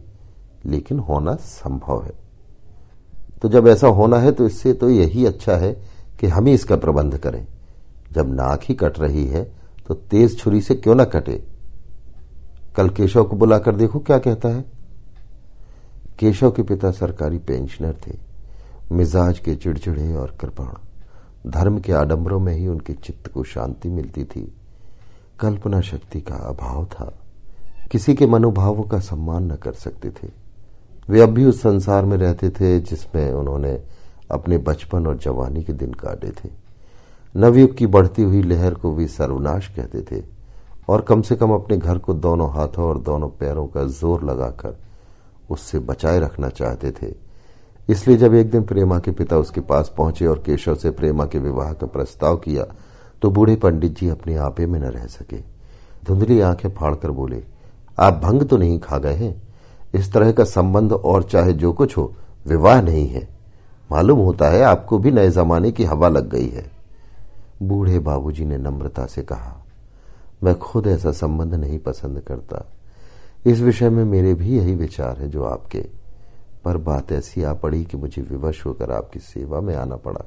लेकिन 0.66 1.00
होना 1.00 1.36
संभव 1.36 2.04
है। 2.04 2.14
तो 3.42 3.50
जब 3.50 3.68
ऐसा 3.68 3.88
होना 3.88 4.18
है 4.18 4.32
तो 4.32 4.46
इससे 4.46 4.74
तो 4.74 4.90
यही 4.90 5.26
अच्छा 5.26 5.56
है 5.56 5.72
कि 6.20 6.28
हम 6.28 6.46
ही 6.46 6.54
इसका 6.54 6.76
प्रबंध 6.76 7.18
करें। 7.18 7.46
जब 8.12 8.34
नाक 8.34 8.64
ही 8.64 8.76
कट 8.76 9.00
रही 9.00 9.26
है 9.26 9.44
तो 9.88 9.94
तेज 9.94 10.38
छुरी 10.40 10.62
से 10.62 10.76
क्यों 10.76 10.96
ना 10.96 11.04
कटे? 11.04 11.44
कल 12.76 12.90
केशव 12.90 13.24
को 13.24 13.36
बुलाकर 13.36 13.76
देखो 13.76 14.00
क्या 14.00 14.18
कहता 14.18 14.50
है। 14.50 14.64
केशव 16.20 16.52
के 16.52 16.64
पिता 16.64 16.92
सरकारी 16.92 17.38
पेंशनर 17.38 17.96
थे। 18.08 18.18
मिजाज 18.92 19.40
के 19.40 19.56
चिड़चिड़े 19.56 20.14
और 20.16 20.36
कृपण। 20.42 20.66
धर्म 21.48 21.80
के 21.80 21.94
आडंबरों 21.94 22.40
में 22.40 22.54
ही 22.54 22.68
उनके 22.68 22.94
चित्त 22.94 23.28
को 23.28 23.44
शांति 23.44 23.90
मिलती 23.90 24.24
थी। 24.24 24.52
कल्पना 25.40 25.82
शक्ति 25.82 26.22
का 26.22 26.36
अभाव 26.36 26.86
था। 26.86 27.14
किसी 27.92 28.16
के 28.16 28.28
मनोभावों 28.28 28.84
का 28.84 29.00
सम्मान 29.00 29.52
न 29.52 29.56
कर 29.56 29.74
सकते 29.74 30.10
थे। 30.10 30.28
वे 31.10 31.22
अब 31.22 31.30
भी 31.30 31.46
उस 31.46 31.62
संसार 31.62 32.06
में 32.06 32.18
रहते 32.18 32.50
थे 32.50 32.80
जिसमें 32.80 33.32
उन्होंने 33.32 33.80
अपने 34.32 34.58
बचपन 34.58 35.08
और 35.08 35.18
जवानी 35.18 35.64
के 35.64 35.74
दिन 35.74 35.94
काटे 35.94 36.32
थे। 36.32 36.50
नवयुग 37.36 37.76
की 37.78 37.88
बढ़ती 37.88 38.24
हुई 38.24 38.42
लहर 38.42 38.74
को 38.74 38.94
वे 38.94 39.08
सर्वनाश 39.08 39.68
कहते 39.68 40.02
थे 40.02 40.24
और 40.90 41.02
कम 41.02 41.22
से 41.22 41.36
कम 41.36 41.52
अपने 41.52 41.78
घर 41.78 41.98
को 41.98 42.14
दोनों 42.14 42.52
हाथों 42.54 42.86
और 42.86 43.00
दोनों 43.00 43.30
पैरों 43.30 43.66
का 43.68 43.84
ज़ोर 43.84 44.24
लगाकर 44.24 44.78
उससे 45.50 45.80
बचाए 45.80 46.20
रखना 46.20 46.50
चाहते 46.50 46.92
थे। 46.92 47.29
इसलिए 47.90 48.18
जब 48.18 48.34
एक 48.34 48.50
दिन 48.52 48.64
प्रेमा 48.64 49.00
के 49.00 49.12
पिता 49.12 49.38
उसके 49.38 49.62
पास 49.62 49.92
पहुँचे 49.98 50.26
और 50.26 50.40
केशव 50.40 50.76
से 50.76 50.92
प्रेमा 50.92 51.26
के 51.26 51.40
विवाह 51.40 51.72
का 51.74 51.88
प्रस्ताव 51.88 52.38
किया 52.38 52.66
तो 53.22 53.30
बूढ़े 53.30 53.56
पंडित 53.56 53.98
जी 54.00 54.10
अपने 54.10 54.36
आपे 54.38 54.66
में 54.66 54.80
न 54.80 54.84
रह 54.84 55.06
सके। 55.06 55.38
धुंधली 56.06 56.40
आँखें 56.40 56.70
फाड़कर 56.70 57.12
बोले, 57.12 57.44
आप 58.00 58.22
भंग 58.24 58.44
तो 58.44 58.58
नहीं 58.58 58.80
खा 58.80 58.98
गए 58.98 59.16
हैं? 59.16 59.42
इस 59.96 60.12
तरह 60.14 60.32
का 60.32 60.44
संबंध 60.44 60.94
और 60.94 61.24
चाहे 61.24 61.54
जो 61.54 61.72
कुछ 61.74 61.98
हो, 61.98 62.14
विवाह 62.48 62.82
नहीं 62.82 63.08
है। 63.08 63.28
मालूम 63.92 64.20
होता 64.20 64.50
है 64.50 64.62
आपको 64.64 64.98
भी 64.98 65.12
नए 65.12 65.30
जमाने 65.30 65.72
की 65.72 65.84
हवा 65.84 66.10
लग 66.10 66.30
गई 66.30 66.48
है। 66.48 66.66
बूढ़े 67.62 68.00
बाबूजी 68.00 68.46
ने 68.46 68.58
नम्रता 68.58 69.06
से 69.06 69.22
कहा, 69.22 69.56
मैं 70.44 70.58
खुद 70.60 70.88
ऐसा 70.88 71.12
संबंध 71.12 71.56
नहीं 71.56 71.80
पसंद 71.80 72.20
करता। 72.20 72.66
इस 73.46 73.60
विषय 73.60 73.90
में 73.90 74.04
मेरे 74.06 74.34
भी 74.34 74.58
यही 74.58 74.76
विचार 74.76 75.18
है 75.18 75.30
जो 75.30 75.44
आपके। 75.44 75.86
पर 76.66 76.78
बात 76.78 77.12
ऐसी 77.12 77.44
आ 77.44 77.54
पड़ी 77.54 77.84
कि 77.86 77.98
मुझे 77.98 78.22
विवश 78.22 78.66
होकर 78.66 78.92
आपकी 78.92 79.20
सेवा 79.20 79.62
में 79.62 79.76
आना 79.76 79.96
पड़ा। 79.96 80.26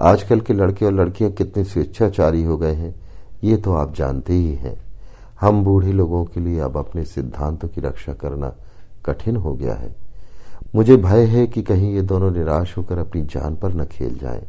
आजकल 0.00 0.40
के 0.40 0.54
लड़के 0.54 0.86
और 0.86 0.92
लड़कियाँ 0.92 1.30
कितने 1.30 1.64
स्वेच्छाचारी 1.64 2.42
हो 2.42 2.56
गए 2.58 2.72
हैं, 2.72 2.94
ये 3.44 3.56
तो 3.56 3.72
आप 3.72 3.94
जानते 3.94 4.32
ही 4.32 4.54
हैं। 4.54 4.80
हम 5.40 5.64
बूढ़े 5.64 5.92
लोगों 5.92 6.24
के 6.24 6.40
लिए 6.40 6.60
अब 6.60 6.76
अपने 6.76 7.04
सिद्धांतों 7.04 7.68
की 7.68 7.80
रक्षा 7.80 8.12
करना 8.12 8.54
कठिन 9.06 9.36
हो 9.36 9.54
गया 9.54 9.74
है। 9.74 9.94
मुझे 10.74 10.96
भय 10.96 11.24
है 11.24 11.46
कि 11.46 11.62
कहीं 11.62 11.94
ये 11.94 12.02
दोनों 12.02 12.30
निराश 12.30 12.76
होकर 12.78 12.98
अपनी 12.98 13.22
जान 13.22 13.56
पर 13.56 13.74
न 13.74 13.84
खेल 13.84 14.18
जाएँ। 14.18 14.46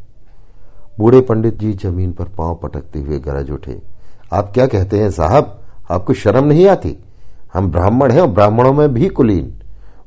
बूढ़े 0.99 1.21
पंडित 1.21 1.57
जी 1.57 1.73
ज़मीन 1.73 2.13
पर 2.13 2.25
पाँव 2.27 2.55
पटकते 2.55 2.99
हुए 2.99 3.19
गरज 3.19 3.51
उठे। 3.51 3.81
आप 4.33 4.51
क्या 4.53 4.67
कहते 4.67 4.99
हैं 4.99 5.11
साहब? 5.11 5.61
आपको 5.91 6.13
शर्म 6.13 6.45
नहीं 6.45 6.67
आती? 6.67 6.97
हम 7.53 7.71
ब्राह्मण 7.71 8.11
हैं 8.11 8.21
और 8.21 8.27
ब्राह्मणों 8.27 8.73
में 8.73 8.93
भी 8.93 9.09
कुलीन। 9.09 9.60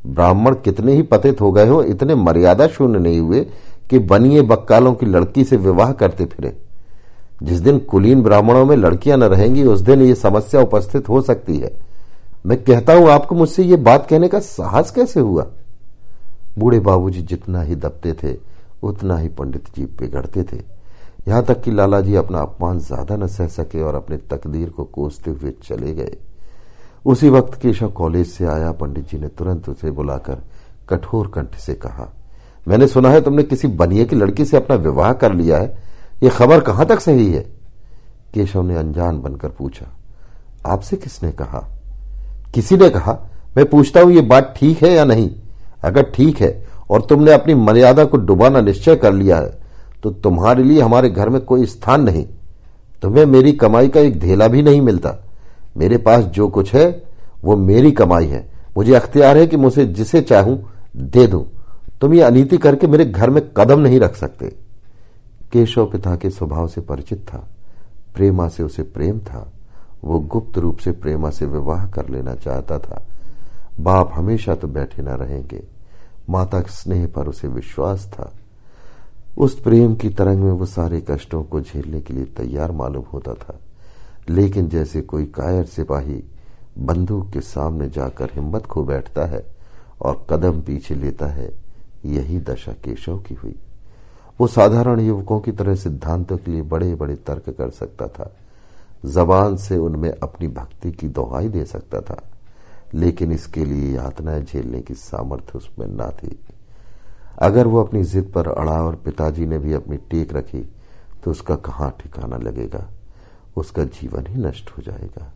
ब्राह्मण 0.07 0.55
कितने 0.55 0.93
ही 0.93 1.03
पतित 1.03 1.41
हो 1.41 1.53
गए 1.53 1.69
हो, 1.69 1.83
इतने 1.83 2.15
मर्यादा 2.15 2.67
शून्य 2.67 2.99
नहीं 2.99 3.21
हुए 3.21 3.41
कि 3.91 3.99
बनिए 3.99 4.43
बक्कालों 4.43 4.95
की 4.95 5.07
लड़की 5.07 5.45
से 5.45 5.57
विवाह 5.57 5.93
करते 5.93 6.25
फिरे। 6.25 6.57
जिस 7.43 7.59
दिन 7.59 7.79
कुलीन 7.79 8.23
ब्राह्मणों 8.23 8.65
में 8.65 8.77
लड़कियाँ 8.77 9.19
न 9.19 9.23
रहेंगी, 9.23 9.63
उस 9.65 9.81
दिन 9.81 10.03
ये 10.03 10.15
समस्या 10.15 10.61
उपस्थित 10.61 11.09
हो 11.09 11.21
सकती 11.21 11.57
है। 11.59 11.73
मैं 12.47 12.63
कहता 12.65 12.95
हूँ, 12.95 13.09
आपको 13.09 13.35
मुझसे 13.35 13.63
ये 13.63 13.77
बात 13.77 14.07
कहने 14.09 14.29
का 14.29 14.39
साहस 14.39 14.91
कैसे 14.91 15.21
हुआ? 15.21 15.47
बूढ़े 16.59 16.81
बाबूजी 16.81 17.23
जितना 17.23 17.63
ही 17.63 17.75
दबते 17.75 18.13
थे, 18.13 18.37
उतना 18.83 19.17
ही 19.19 19.29
पंडित 19.29 19.69
जी 19.77 19.85
बिगड़ते 19.85 20.43
थे। 20.43 20.61
यहाँ 21.29 21.43
तक 21.45 21.63
कि 21.63 21.71
लाला 21.71 22.01
जी 22.01 22.15
अपना 22.15 22.39
अपमान 22.39 22.79
ज़्यादा 22.79 23.17
न 23.17 23.27
सह 23.27 23.47
सके 23.47 23.83
और 23.83 23.95
अपने 23.95 24.17
तकदीर 24.17 24.69
को 24.69 24.85
कोसते 24.85 25.31
हुए 25.31 25.53
चले 25.63 25.95
गए। 25.95 26.17
उसी 27.05 27.29
वक्त 27.29 27.55
केशव 27.61 27.89
कॉलेज 27.91 28.27
से 28.27 28.45
आया, 28.47 28.71
पंडित 28.73 29.11
जी 29.11 29.19
ने 29.19 29.29
तुरंत 29.29 29.69
उसे 29.69 29.91
बुलाकर 29.91 30.43
कठोर 30.89 31.27
कंठ 31.27 31.57
से 31.57 31.75
कहा, 31.77 32.09
मैंने 32.67 32.87
सुना 32.87 33.11
है 33.11 33.21
तुमने 33.21 33.43
किसी 33.43 33.69
बनिए 33.71 34.05
की 34.05 34.17
लड़की 34.17 34.45
से 34.45 34.57
अपना 34.57 34.77
विवाह 34.77 35.13
कर 35.15 35.33
लिया 35.35 35.59
है। 35.59 35.67
ये 36.23 36.29
खबर 36.31 36.61
कहाँ 36.61 36.87
तक 36.87 37.01
सही 37.01 37.31
है? 37.33 37.41
केशव 38.35 38.63
ने 38.63 38.77
अनजान 38.77 39.21
बनकर 39.23 39.49
पूछा, 39.49 39.87
आपसे 40.67 40.97
किसने 40.97 41.33
कहा? 41.33 41.59
किसी 42.55 42.77
ने 42.77 42.89
कहा, 42.91 43.19
मैं 43.57 43.65
पूछता 43.67 44.01
हूँ 44.01 44.13
ये 44.13 44.21
बात 44.23 44.55
ठीक 44.57 44.83
है 44.83 44.93
या 44.93 45.05
नहीं। 45.05 45.31
अगर 45.85 46.11
ठीक 46.15 46.41
है 46.41 46.67
और 46.91 47.01
तुमने 47.01 47.33
अपनी 47.33 47.55
मर्यादा 47.57 48.05
को 48.05 48.17
डुबाना 48.19 48.61
निश्चय 48.61 48.97
कर 48.97 49.13
लिया 49.13 49.39
है 49.39 49.63
तो 50.03 50.11
तुम्हारे 50.13 50.63
लिए 50.63 50.81
हमारे 50.81 51.11
घर 51.11 51.29
में 51.29 51.41
कोई 51.43 51.67
स्थान 51.67 52.03
नहीं। 52.03 52.25
तुम्हें 53.03 53.25
मेरी 53.27 53.53
कमाई 53.55 53.89
का 53.89 54.01
एक 54.01 54.19
धेला 54.21 54.49
भी 54.49 54.63
नहीं 54.63 54.81
मिलता। 54.81 55.11
मेरे 55.77 55.97
पास 55.99 56.25
जो 56.25 56.49
कुछ 56.49 56.75
है, 56.75 57.05
वो 57.45 57.57
मेरी 57.57 57.93
कमाई 57.93 58.27
है। 58.27 58.51
मुझे 58.77 58.95
अख्तियार 58.95 59.39
है 59.39 59.47
कि 59.47 59.57
मुझे 59.57 59.87
जिसे 59.87 60.23
चाहूँ, 60.23 60.71
दे 60.97 61.27
दूँ। 61.27 61.47
तुम 62.01 62.15
ये 62.15 62.23
अनीति 62.23 62.59
करके 62.59 62.87
मेरे 62.87 63.05
घर 63.05 63.31
में 63.31 63.51
कदम 63.57 63.81
नहीं 63.81 64.01
रख 64.01 64.17
सकते। 64.17 64.57
केशव 65.53 65.87
पिता 65.87 66.17
के 66.17 66.31
स्वभाव 66.31 66.69
से 66.69 66.81
परिचित 66.81 67.19
था। 67.19 67.49
प्रेमा 68.15 68.49
से 68.49 68.63
उसे 68.63 68.83
प्रेम 68.83 69.19
था। 69.19 69.53
वो 70.05 70.21
गुप्त 70.21 70.59
रूप 70.59 70.79
से 70.79 70.93
प्रेमा 70.93 71.31
से 71.31 71.47
विवाह 71.47 71.87
कर 71.87 72.09
लेना 72.09 72.35
चाहता 72.35 72.79
था। 72.79 73.07
बाप 73.81 74.11
हमेशा 74.15 74.55
तो 74.55 74.69
बैठे 74.69 75.03
न 75.03 75.09
रहेंगे। 75.09 75.63
माता 76.31 76.61
के 76.61 76.73
स्नेह 76.73 77.07
पर 77.07 77.29
उसे 77.29 77.49
विश्वास 77.49 78.11
था। 78.13 78.33
उस 79.39 79.61
प्रेम 79.61 79.95
की 79.95 80.09
तरंग 80.09 80.39
में 80.39 80.53
वो 80.53 80.67
सारे 80.67 81.05
कष्टों 81.11 81.43
को 81.43 81.61
झेलने 81.61 82.01
के 82.01 82.15
लिए 82.15 82.25
तैयार 82.25 82.73
मालूम 82.73 83.05
होता 83.13 83.35
था। 83.35 83.59
लेकिन 84.29 84.69
जैसे 84.69 85.01
कोई 85.03 85.25
कायर 85.27 85.65
सिपाही 85.65 86.23
बंदूक 86.79 87.31
के 87.31 87.41
सामने 87.41 87.89
जाकर 87.89 88.31
हिम्मत 88.35 88.67
खो 88.67 88.83
बैठता 88.83 89.25
है 89.27 89.45
और 90.03 90.25
कदम 90.31 90.61
पीछे 90.61 90.95
लेता 90.95 91.27
है, 91.27 91.51
यही 92.05 92.39
दशा 92.41 92.73
केशव 92.85 93.19
की 93.19 93.35
हुई। 93.35 93.55
वो 94.41 94.47
साधारण 94.47 95.01
युवकों 95.01 95.39
की 95.41 95.53
तरह 95.53 95.75
सिद्धांतों 95.75 96.37
के 96.37 96.51
लिए 96.51 96.63
बड़े 96.63 96.95
बड़े 96.95 97.15
तर्क 97.17 97.51
कर 97.51 97.71
सकता 97.71 98.07
था, 98.09 98.31
जबान 99.05 99.57
से 99.57 99.77
उनमें 99.77 100.11
अपनी 100.13 100.49
भक्ति 100.49 100.93
की 100.93 101.09
दोहाई 101.09 101.49
दे 101.49 101.65
सकता 101.65 102.01
था, 102.01 102.21
लेकिन 102.95 103.33
इसके 103.33 103.65
लिए 103.65 103.95
यातनाएँ 103.95 104.43
झेलने 104.43 104.81
की 104.81 104.95
सामर्थ्य 104.95 105.59
उसमें 105.59 105.87
ना 105.87 106.11
थी। 106.13 106.39
अगर 107.39 107.67
वो 107.67 107.83
अपनी 107.85 108.03
जिद 108.05 108.33
पर 108.35 108.49
अड़ा 108.49 108.81
और 108.83 108.97
पिताजी 108.97 109.47
ने 109.47 109.59
भी 109.59 109.73
अपनी 109.73 109.97
टेक 110.11 110.35
रखी 110.35 110.61
तो 111.25 111.31
उसका 111.31 111.55
कहाँ 111.57 111.91
ठिकाना 112.01 112.37
लगेगा? 112.37 112.87
उसका 113.57 113.85
जीवन 113.85 114.27
ही 114.27 114.43
नष्ट 114.43 114.71
हो 114.71 114.83
जाएगा। 114.83 115.33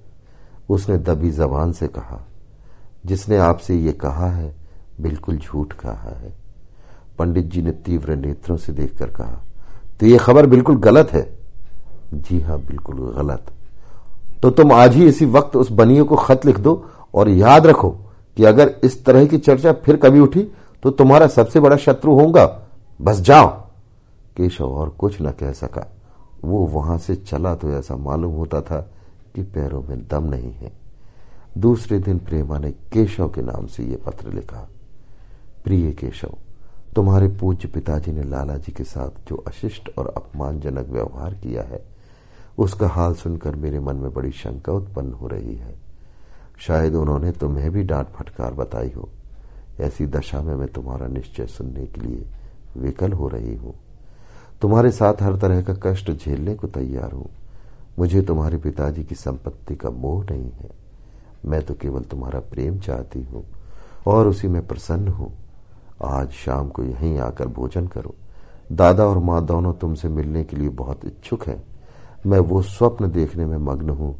उसने 0.71 0.97
दबी 0.99 1.31
जबान 1.31 1.73
से 1.73 1.89
कहा, 1.89 2.21
जिसने 3.07 3.37
आपसे 3.37 3.75
ये 3.77 3.93
कहा 3.93 4.31
है, 4.31 4.55
बिल्कुल 5.01 5.37
झूठ 5.37 5.73
कहा 5.73 6.11
है। 6.13 6.33
पंडित 7.19 7.45
जी 7.45 7.63
ने 7.63 7.73
तीव्र 7.73 8.17
नेत्रों 8.17 8.57
से 8.57 8.73
देखकर 8.73 9.11
कहा 9.11 9.41
तो 10.01 10.07
ये 10.07 10.19
खबर 10.19 10.47
बिल्कुल 10.47 10.77
गलत 10.77 11.13
है? 11.13 11.29
जी 12.15 12.41
हाँ, 12.41 12.59
बिल्कुल 12.59 12.97
गलत। 13.17 13.51
तो 14.43 14.51
तुम 14.51 14.73
आज 14.73 14.95
ही 14.95 15.07
इसी 15.07 15.27
वक्त 15.27 15.57
उस 15.57 15.71
बनियों 15.73 16.05
को 16.05 16.17
खत 16.17 16.47
लिख 16.47 16.59
दो 16.59 16.85
और 17.15 17.29
याद 17.29 17.67
रखो 17.67 17.91
कि 18.37 18.45
अगर 18.45 18.75
इस 18.85 19.05
तरह 19.05 19.27
की 19.27 19.39
चर्चा 19.39 19.73
फिर 19.85 19.97
कभी 19.97 20.21
उठी 20.21 20.43
तो 20.83 20.91
तुम्हारा 20.91 21.27
सबसे 21.27 21.61
बड़ा 21.61 21.77
शत्रु 21.77 22.15
होगा 22.15 22.45
बस 23.01 23.21
जाओ। 23.21 23.49
केशव 24.37 24.73
और 24.73 24.89
कुछ 24.89 25.21
न 25.23 25.31
कह 25.31 25.53
सका। 25.53 25.87
वो 26.45 26.67
वहाँ 26.67 26.99
से 26.99 27.15
चला 27.17 27.55
तो 27.55 27.71
ऐसा 27.71 27.97
मालूम 27.97 28.35
होता 28.35 28.61
था 28.61 28.81
कि 29.35 29.43
पैरों 29.45 29.83
में 29.83 30.07
दम 30.09 30.25
नहीं 30.25 30.53
है। 30.53 30.73
दूसरे 31.59 31.99
दिन 31.99 32.19
प्रेमा 32.19 32.59
ने 32.59 32.71
केशव 32.93 33.29
के 33.29 33.43
नाम 33.43 33.67
से 33.67 33.85
यह 33.85 33.99
पत्र 34.07 34.33
लिखा। 34.33 34.69
प्रिय 35.65 35.91
केशव, 35.93 36.37
तुम्हारे 36.95 37.29
पूज्य 37.29 37.69
पिताजी 37.69 38.13
ने 38.13 38.23
लाला 38.23 38.57
जी 38.57 38.73
के 38.73 38.85
साथ 38.85 39.29
जो 39.29 39.37
अशिष्ट 39.37 39.91
और 39.99 40.07
अपमानजनक 40.17 40.89
व्यवहार 40.89 41.35
किया 41.35 41.63
है, 41.63 41.83
उसका 42.59 42.89
हाल 42.89 43.15
सुनकर 43.15 43.57
मेरे 43.57 43.81
मन 43.81 43.97
में 43.97 44.13
बड़ी 44.13 44.31
शंका 44.33 44.73
उत्पन्न 44.73 45.13
हो 45.13 45.27
रही 45.27 45.55
है। 45.55 45.75
शायद 46.59 46.95
उन्होंने 46.95 47.33
तुम्हें 47.33 47.71
भी 47.71 47.83
डांट 47.83 48.07
फटकार 48.09 48.55
बताई 48.55 48.91
हो। 48.91 49.09
ऐसी 49.81 50.07
दशा 50.07 50.43
में 50.43 50.55
मैं 50.55 50.69
तुम्हारा 50.69 51.07
निश्चय 51.07 51.47
सुनने 51.47 51.87
के 51.87 52.01
लिए 52.01 52.27
विकल 52.77 53.13
हो 53.13 53.29
रही 53.29 53.55
हूँ। 53.55 53.75
तुम्हारे 54.63 54.91
साथ 54.91 55.15
हर 55.23 55.37
तरह 55.37 55.63
का 55.63 55.75
कष्ट 55.83 56.11
झेलने 56.11 56.55
को 56.55 56.67
तैयार 56.67 57.13
हूँ। 57.13 57.31
मुझे 57.99 58.23
तुम्हारे 58.23 58.59
पिताजी 58.59 59.05
की 59.05 59.15
संपत्ति 59.15 59.77
का 59.77 59.91
मोह 59.91 60.25
नहीं 60.25 60.51
है। 60.51 60.71
मैं 61.47 61.63
तो 61.63 61.75
केवल 61.75 62.01
तुम्हारा 62.01 62.41
प्रेम 62.41 62.79
चाहती 62.79 63.23
हूँ 63.23 63.45
और 64.07 64.29
उसी 64.29 64.49
में 64.49 64.67
प्रसन्न 64.67 65.09
हूँ। 65.09 65.33
आज 66.05 66.31
शाम 66.31 66.69
को 66.69 66.85
यहीं 66.85 67.19
आकर 67.19 67.49
भोजन 67.49 67.87
करो। 67.87 68.15
दादा 68.73 69.05
और 69.05 69.19
माँ 69.19 69.45
दोनों 69.45 69.75
तुमसे 69.75 70.09
मिलने 70.09 70.45
के 70.45 70.57
लिए 70.57 70.69
बहुत 70.69 71.05
इच्छुक 71.05 71.47
हैं। 71.47 71.65
मैं 72.27 72.39
वो 72.39 72.63
स्वप्न 72.63 73.11
देखने 73.11 73.47
में 73.47 73.59
मग्न 73.59 73.91
हूँ, 73.91 74.19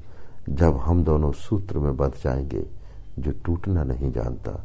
जब 0.49 0.77
हम 0.77 1.05
दोनों 1.05 1.33
सूत्र 1.33 1.79
में 1.79 1.97
बंध 1.97 2.13
जाएँगे, 2.25 2.67
जो 3.19 3.31
टूटना 3.31 3.85
नहीं 3.85 4.13
जानता, 4.13 4.65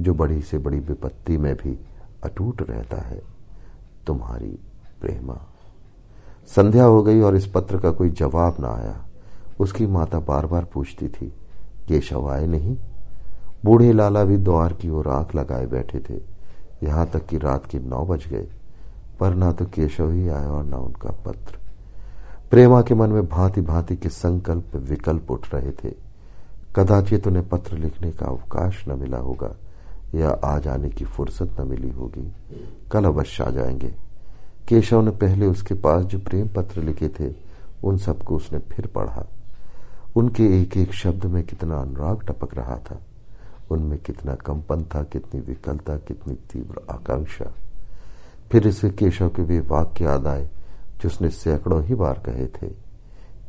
जो 0.00 0.14
बड़ी 0.14 0.42
से 0.42 0.58
बड़ी 0.58 0.78
विपत्ति 0.78 1.36
में 1.36 1.54
भी 1.54 1.78
अटूट 2.24 2.70
रहता 2.70 2.96
है। 2.96 3.22
तुम्हारी 4.06 4.58
प्रेमा। 5.00 5.38
संध्या 6.46 6.84
हो 6.84 7.02
गई 7.02 7.20
और 7.20 7.36
इस 7.36 7.46
पत्र 7.46 7.78
का 7.78 7.90
कोई 7.90 8.10
जवाब 8.10 8.56
ना 8.60 8.68
आया। 8.68 9.04
उसकी 9.60 9.86
माता 9.86 10.20
बार 10.20 10.46
बार 10.46 10.64
पूछती 10.64 11.08
थी 11.08 11.26
केशव 11.88 12.30
आए 12.30 12.46
नहीं? 12.46 12.76
बूढ़े 13.64 13.92
लाला 13.92 14.24
भी 14.24 14.36
द्वार 14.36 14.72
की 14.72 14.88
ओर 14.88 15.08
आँख 15.08 15.34
लगाए 15.34 15.66
बैठे 15.66 16.00
थे। 16.10 16.20
यहाँ 16.82 17.06
तक 17.06 17.26
कि 17.26 17.38
रात 17.38 17.66
के 17.66 17.78
नौ 17.78 18.04
बज 18.06 18.26
गए, 18.26 18.46
पर 19.20 19.34
ना 19.34 19.52
तो 19.52 19.64
केशव 19.64 20.10
ही 20.10 20.28
आया 20.28 20.50
और 20.50 20.64
ना 20.64 20.76
उनका 20.76 21.10
पत्र। 21.10 21.58
प्रेमा 22.50 22.82
के 22.82 22.94
मन 22.94 23.10
में 23.10 23.28
भांति 23.28 23.60
भांति 23.60 23.96
के 23.96 24.08
संकल्प, 24.08 24.76
विकल्प 24.76 25.30
उठ 25.30 25.54
रहे 25.54 25.72
थे। 25.72 25.94
कदाचित 26.76 27.26
उन्हें 27.26 27.48
पत्र 27.48 27.76
लिखने 27.76 28.12
का 28.12 28.26
अवकाश 28.26 28.84
न 28.88 28.98
मिला 28.98 29.18
होगा, 29.18 29.56
या 30.14 30.30
आ 30.30 30.58
जाने 30.58 30.88
की 30.88 31.04
फुर्सत 31.04 31.60
न 31.60 31.66
मिली 31.66 31.90
होगी। 31.90 32.32
कल 32.92 33.04
अवश्य 33.04 33.44
आ 33.44 33.50
जाएँगे। 33.50 34.09
केशव 34.70 35.00
ने 35.00 35.10
पहले 35.10 35.46
उसके 35.46 35.74
पास 35.74 36.04
जो 36.04 36.18
प्रेम 36.18 36.48
पत्र 36.48 36.82
लिखे 36.82 37.08
थे, 37.08 37.34
उन 37.84 37.96
सबको 37.96 38.36
उसने 38.36 38.58
फिर 38.58 38.86
पढ़ा। 38.86 39.26
उनके 40.16 40.62
एक 40.62 40.76
एक 40.76 40.92
शब्द 40.92 41.26
में 41.26 41.44
कितना 41.44 41.76
अनुराग 41.76 42.22
टपक 42.22 42.54
रहा 42.54 42.76
था। 42.76 43.00
उनमें 43.70 43.98
कितना 43.98 44.34
कंपन 44.34 44.82
था, 44.82 45.02
कितनी 45.02 45.40
विकलता, 45.40 45.96
कितनी 45.96 46.34
तीव्र 46.34 46.80
आकांक्षा। 46.90 47.52
फिर 48.52 48.68
इसे 48.68 48.90
केशव 48.90 49.28
के 49.28 49.42
वे 49.42 49.60
वाक्य 49.60 50.04
याद 50.04 50.26
आए, 50.26 50.44
जो 51.00 51.06
उसने 51.06 51.28
सैकड़ों 51.28 51.82
ही 51.82 51.94
बार 51.94 52.22
कहे 52.26 52.46
थे। 52.46 52.66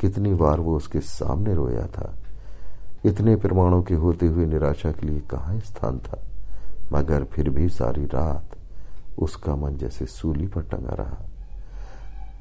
कितनी 0.02 0.34
बार 0.34 0.60
वो 0.60 0.76
उसके 0.76 1.00
सामने 1.00 1.54
रोया 1.54 1.88
था। 1.88 2.16
इतने 3.06 3.36
प्रमाणों 3.36 3.84
के 3.84 3.94
होते 3.94 4.28
हुए 4.28 4.46
निराशा 4.46 4.92
के 4.92 5.08
लिए 5.08 5.20
कहा 5.20 5.60
स्थान 5.60 6.00
था? 6.00 6.22
मगर 6.94 7.24
फिर 7.24 7.50
भी 7.50 7.70
सारी 7.70 8.06
रात 8.06 8.56
उसका 9.20 9.56
मन 9.56 9.78
जैसे 9.78 10.06
सूली 10.06 10.48
पर 10.48 10.62
टंगा 10.62 10.94
रहा। 10.94 11.18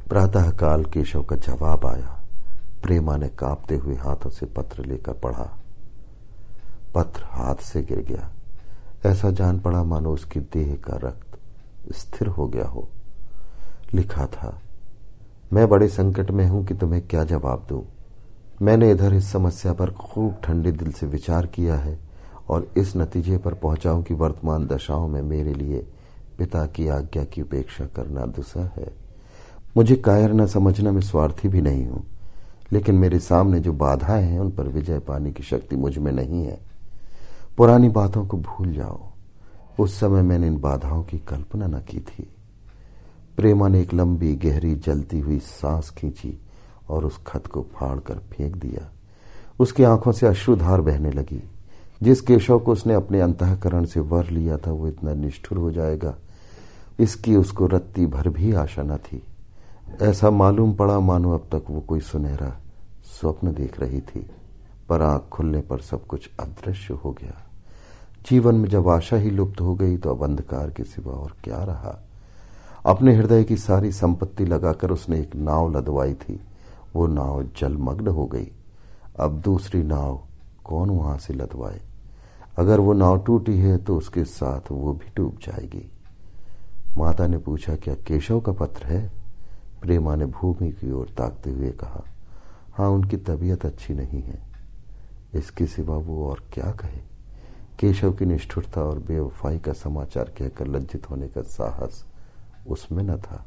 प्रातः 0.08 0.50
काल 0.50 0.84
केशव 0.84 1.22
का 1.22 1.36
जवाब 1.36 1.86
आया। 1.86 2.20
प्रेमा 2.82 3.16
ने 3.16 3.28
कांपते 3.28 3.76
हुए 3.76 3.94
हाथों 3.94 4.30
से 4.30 4.46
पत्र 4.46 4.84
लेकर 4.84 5.12
पढ़ा। 5.12 5.58
पत्र 6.94 7.22
हाथ 7.24 7.54
से 7.54 7.82
गिर 7.82 7.98
गया। 7.98 8.30
ऐसा 9.06 9.30
जान 9.30 9.58
पड़ा 9.60 9.84
मानो 9.84 10.12
उसकी 10.12 10.40
देह 10.40 10.76
का 10.76 10.96
रक्त 10.96 11.38
स्थिर 11.92 12.28
हो 12.28 12.46
गया 12.46 12.66
हो। 12.66 12.88
लिखा 13.94 14.26
था, 14.26 14.60
मैं 15.52 15.68
बड़े 15.68 15.88
संकट 15.88 16.30
में 16.30 16.46
हूँ 16.46 16.64
कि 16.66 16.74
तुम्हें 16.74 17.06
क्या 17.06 17.24
जवाब 17.24 17.66
दूँ? 17.68 17.84
मैंने 18.62 18.90
इधर 18.90 19.14
इस 19.14 19.32
समस्या 19.32 19.72
पर 19.72 19.90
खूब 19.90 20.34
ठंडे 20.44 20.72
दिल 20.72 20.92
से 20.92 21.06
विचार 21.06 21.46
किया 21.46 21.74
है 21.74 21.98
और 22.48 22.68
इस 22.76 22.96
नतीजे 22.96 23.38
पर 23.38 23.54
पहुंचाऊं 23.54 24.02
कि 24.02 24.14
वर्तमान 24.14 24.66
दशाओं 24.66 25.08
में 25.08 25.22
मेरे 25.22 25.54
लिए 25.54 25.86
पिता 26.40 26.66
की 26.66 26.88
आज्ञा 26.88 27.24
की 27.24 27.42
उपेक्षा 27.42 27.84
करना 27.86 28.26
दुसा 28.26 28.72
है। 28.76 28.90
मुझे 29.76 29.96
कायर 29.96 30.32
न 30.32 30.46
समझना 30.46 30.92
मैं 30.92 31.00
स्वार्थी 31.00 31.48
भी 31.48 31.60
नहीं 31.60 31.86
हूँ, 31.86 32.04
लेकिन 32.72 32.94
मेरे 32.94 33.18
सामने 33.18 33.60
जो 33.60 33.72
बाधाएँ 33.72 34.24
हैं, 34.24 34.40
उन 34.40 34.50
पर 34.50 34.68
विजय 34.68 34.98
पाने 34.98 35.32
की 35.32 35.42
शक्ति 35.42 35.76
मुझमें 35.76 36.12
नहीं 36.12 36.44
है। 36.44 36.58
पुरानी 37.56 37.88
बातों 37.88 38.26
को 38.26 38.36
भूल 38.36 38.72
जाओ। 38.72 39.00
उस 39.78 40.00
समय 40.00 40.22
मैंने 40.22 40.46
इन 40.46 40.60
बाधाओं 40.60 41.02
की 41.02 41.18
कल्पना 41.18 41.66
न 41.66 41.80
की 41.80 42.00
थी। 42.00 42.28
प्रेमा 43.36 43.68
ने 43.68 43.80
एक 43.80 43.94
लंबी, 43.94 44.34
गहरी, 44.34 44.74
जलती 44.74 45.20
हुई 45.20 45.38
सांस 45.38 45.90
खींची 45.90 46.40
और 46.88 47.04
उस 47.04 47.20
खत 47.26 47.46
को 47.46 47.66
फाड़ 47.74 47.98
कर 47.98 48.14
फेंक 48.14 48.56
दिया। 48.56 48.90
उसकी 49.60 49.82
आँखों 49.82 50.12
से 50.12 50.26
अश्रुधार 50.26 50.80
बहने 50.80 51.10
लगी। 51.10 51.42
जिस 52.02 52.20
केशव 52.20 52.58
को 52.58 52.72
उसने 52.72 52.94
अपने 52.94 53.20
अंतकरण 53.20 53.84
से 53.84 54.00
वर 54.00 54.30
लिया 54.30 54.56
था, 54.56 54.70
वो 54.70 54.88
इतना 54.88 55.14
निष्ठुर 55.14 55.58
हो 55.58 55.70
जाएगा 55.70 56.14
इसकी 57.00 57.36
उसको 57.36 57.66
रत्ती 57.66 58.06
भर 58.06 58.28
भी 58.28 58.52
आशा 58.52 58.82
न 58.82 58.96
थी। 58.96 59.22
ऐसा 60.02 60.30
मालूम 60.30 60.74
पड़ा 60.74 60.98
मानो 61.00 61.32
अब 61.34 61.46
तक 61.52 61.70
वो 61.70 61.80
कोई 61.80 62.00
सुनहरा 62.00 62.56
स्वप्न 63.10 63.52
देख 63.54 63.80
रही 63.80 64.00
थी, 64.00 64.26
पर 64.88 65.02
आँख 65.02 65.28
खुलने 65.32 65.60
पर 65.60 65.80
सब 65.80 66.06
कुछ 66.06 66.28
अदृश्य 66.40 66.94
हो 66.94 67.12
गया। 67.12 67.42
जीवन 68.30 68.54
में 68.54 68.68
जब 68.68 68.88
आशा 68.88 69.16
ही 69.16 69.30
लुप्त 69.30 69.60
हो 69.60 69.74
गई 69.74 69.96
तो 69.96 70.10
अब 70.10 70.22
अंधकार 70.24 70.70
के 70.70 70.84
सिवा 70.84 71.12
और 71.12 71.34
क्या 71.44 71.62
रहा? 71.64 71.98
अपने 72.86 73.14
हृदय 73.16 73.44
की 73.44 73.56
सारी 73.56 73.92
संपत्ति 73.92 74.44
लगाकर 74.44 74.90
उसने 74.90 75.20
एक 75.20 75.34
नाव 75.36 75.70
लदवाई 75.76 76.14
थी। 76.14 76.40
वो 76.94 77.06
नाव 77.06 77.42
जलमग्न 77.58 78.08
हो 78.08 78.26
गई। 78.26 78.50
अब 79.20 79.40
दूसरी 79.40 79.82
नाव 79.82 80.20
कौन 80.64 80.90
वहाँ 80.90 81.16
से 81.18 81.34
लदवाए? 81.34 81.80
अगर 82.58 82.80
वो 82.80 82.92
नाव 82.92 83.22
टूटी 83.24 83.58
है 83.58 83.76
तो 83.78 83.96
उसके 83.96 84.24
साथ 84.24 84.70
वो 84.72 84.92
भी 84.92 85.12
डूब 85.16 85.38
जाएगी। 85.42 85.88
माता 86.96 87.26
ने 87.26 87.38
पूछा, 87.38 87.76
क्या 87.76 87.94
केशव 87.94 88.40
का 88.40 88.52
पत्र 88.52 88.84
है? 88.84 89.10
प्रेमा 89.82 90.16
ने 90.16 90.26
भूमि 90.26 90.70
की 90.70 90.90
ओर 90.90 91.06
ताकते 91.18 91.50
हुए 91.50 91.70
कहा 91.70 92.04
हाँ 92.74 92.88
उनकी 92.88 93.16
तबीयत 93.16 93.66
अच्छी 93.66 93.94
नहीं 93.94 94.22
है। 94.22 94.38
इसके 95.34 95.66
सिवा 95.66 95.96
वो 95.96 96.28
और 96.28 96.42
क्या 96.52 96.70
कहे? 96.70 97.00
केशव 97.78 98.12
की 98.12 98.24
निष्ठुरता 98.24 98.82
और 98.82 98.98
बेवफाई 98.98 99.58
का 99.58 99.72
समाचार 99.72 100.24
कहकर 100.24 100.66
लज्जित 100.66 101.10
होने 101.10 101.28
का 101.28 101.42
साहस 101.42 102.04
उसमें 102.68 103.04
न 103.04 103.16
था। 103.16 103.46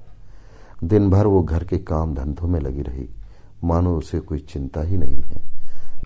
दिन 0.84 1.10
भर 1.10 1.28
वो 1.28 1.44
घर 1.44 1.64
के 1.64 1.78
काम 1.78 2.16
धंधों 2.16 2.48
में 2.48 2.60
लगी 2.60 2.82
रही। 2.82 3.10
मानो 3.64 3.98
उसे 3.98 4.20
कोई 4.20 4.40
चिंता 4.40 4.82
ही 4.82 4.98
नहीं 4.98 5.22
है। 5.22 5.42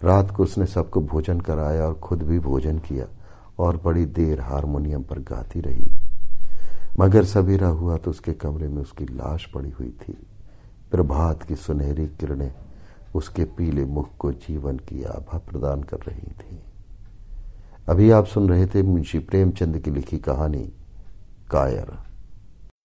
रात 0.03 0.31
को 0.31 0.43
उसने 0.43 0.65
सबको 0.65 1.01
भोजन 1.01 1.39
कराया 1.39 1.85
और 1.85 1.93
खुद 1.93 2.23
भी 2.23 2.39
भोजन 2.39 2.79
किया 2.79 3.05
और 3.59 3.77
बड़ी 3.77 4.05
देर 4.05 4.41
हारमोनियम 4.41 5.03
पर 5.03 5.19
गाती 5.19 5.61
रही। 5.61 6.06
मगर 6.99 7.23
सवेरा 7.23 7.67
हुआ 7.67 7.97
तो 7.97 8.11
उसके 8.11 8.33
कमरे 8.33 8.67
में 8.67 8.81
उसकी 8.81 9.05
लाश 9.05 9.45
पड़ी 9.45 9.69
हुई 9.69 9.89
थी। 9.89 10.13
प्रभात 10.91 11.43
की 11.43 11.55
सुनहरी 11.55 12.07
किरणें 12.07 12.51
उसके 13.15 13.43
पीले 13.43 13.85
मुख 13.85 14.09
को 14.19 14.31
जीवन 14.31 14.77
की 14.77 15.03
आभा 15.03 15.37
प्रदान 15.37 15.83
कर 15.83 15.97
रही 15.97 16.31
थी। 16.31 16.59
अभी 17.89 18.09
आप 18.11 18.25
सुन 18.25 18.49
रहे 18.49 18.65
थे 18.65 18.83
मुंशी 18.83 19.19
प्रेमचंद 19.19 19.79
की 19.79 19.91
लिखी 19.91 20.17
कहानी, 20.17 20.63
कायर। 21.51 22.06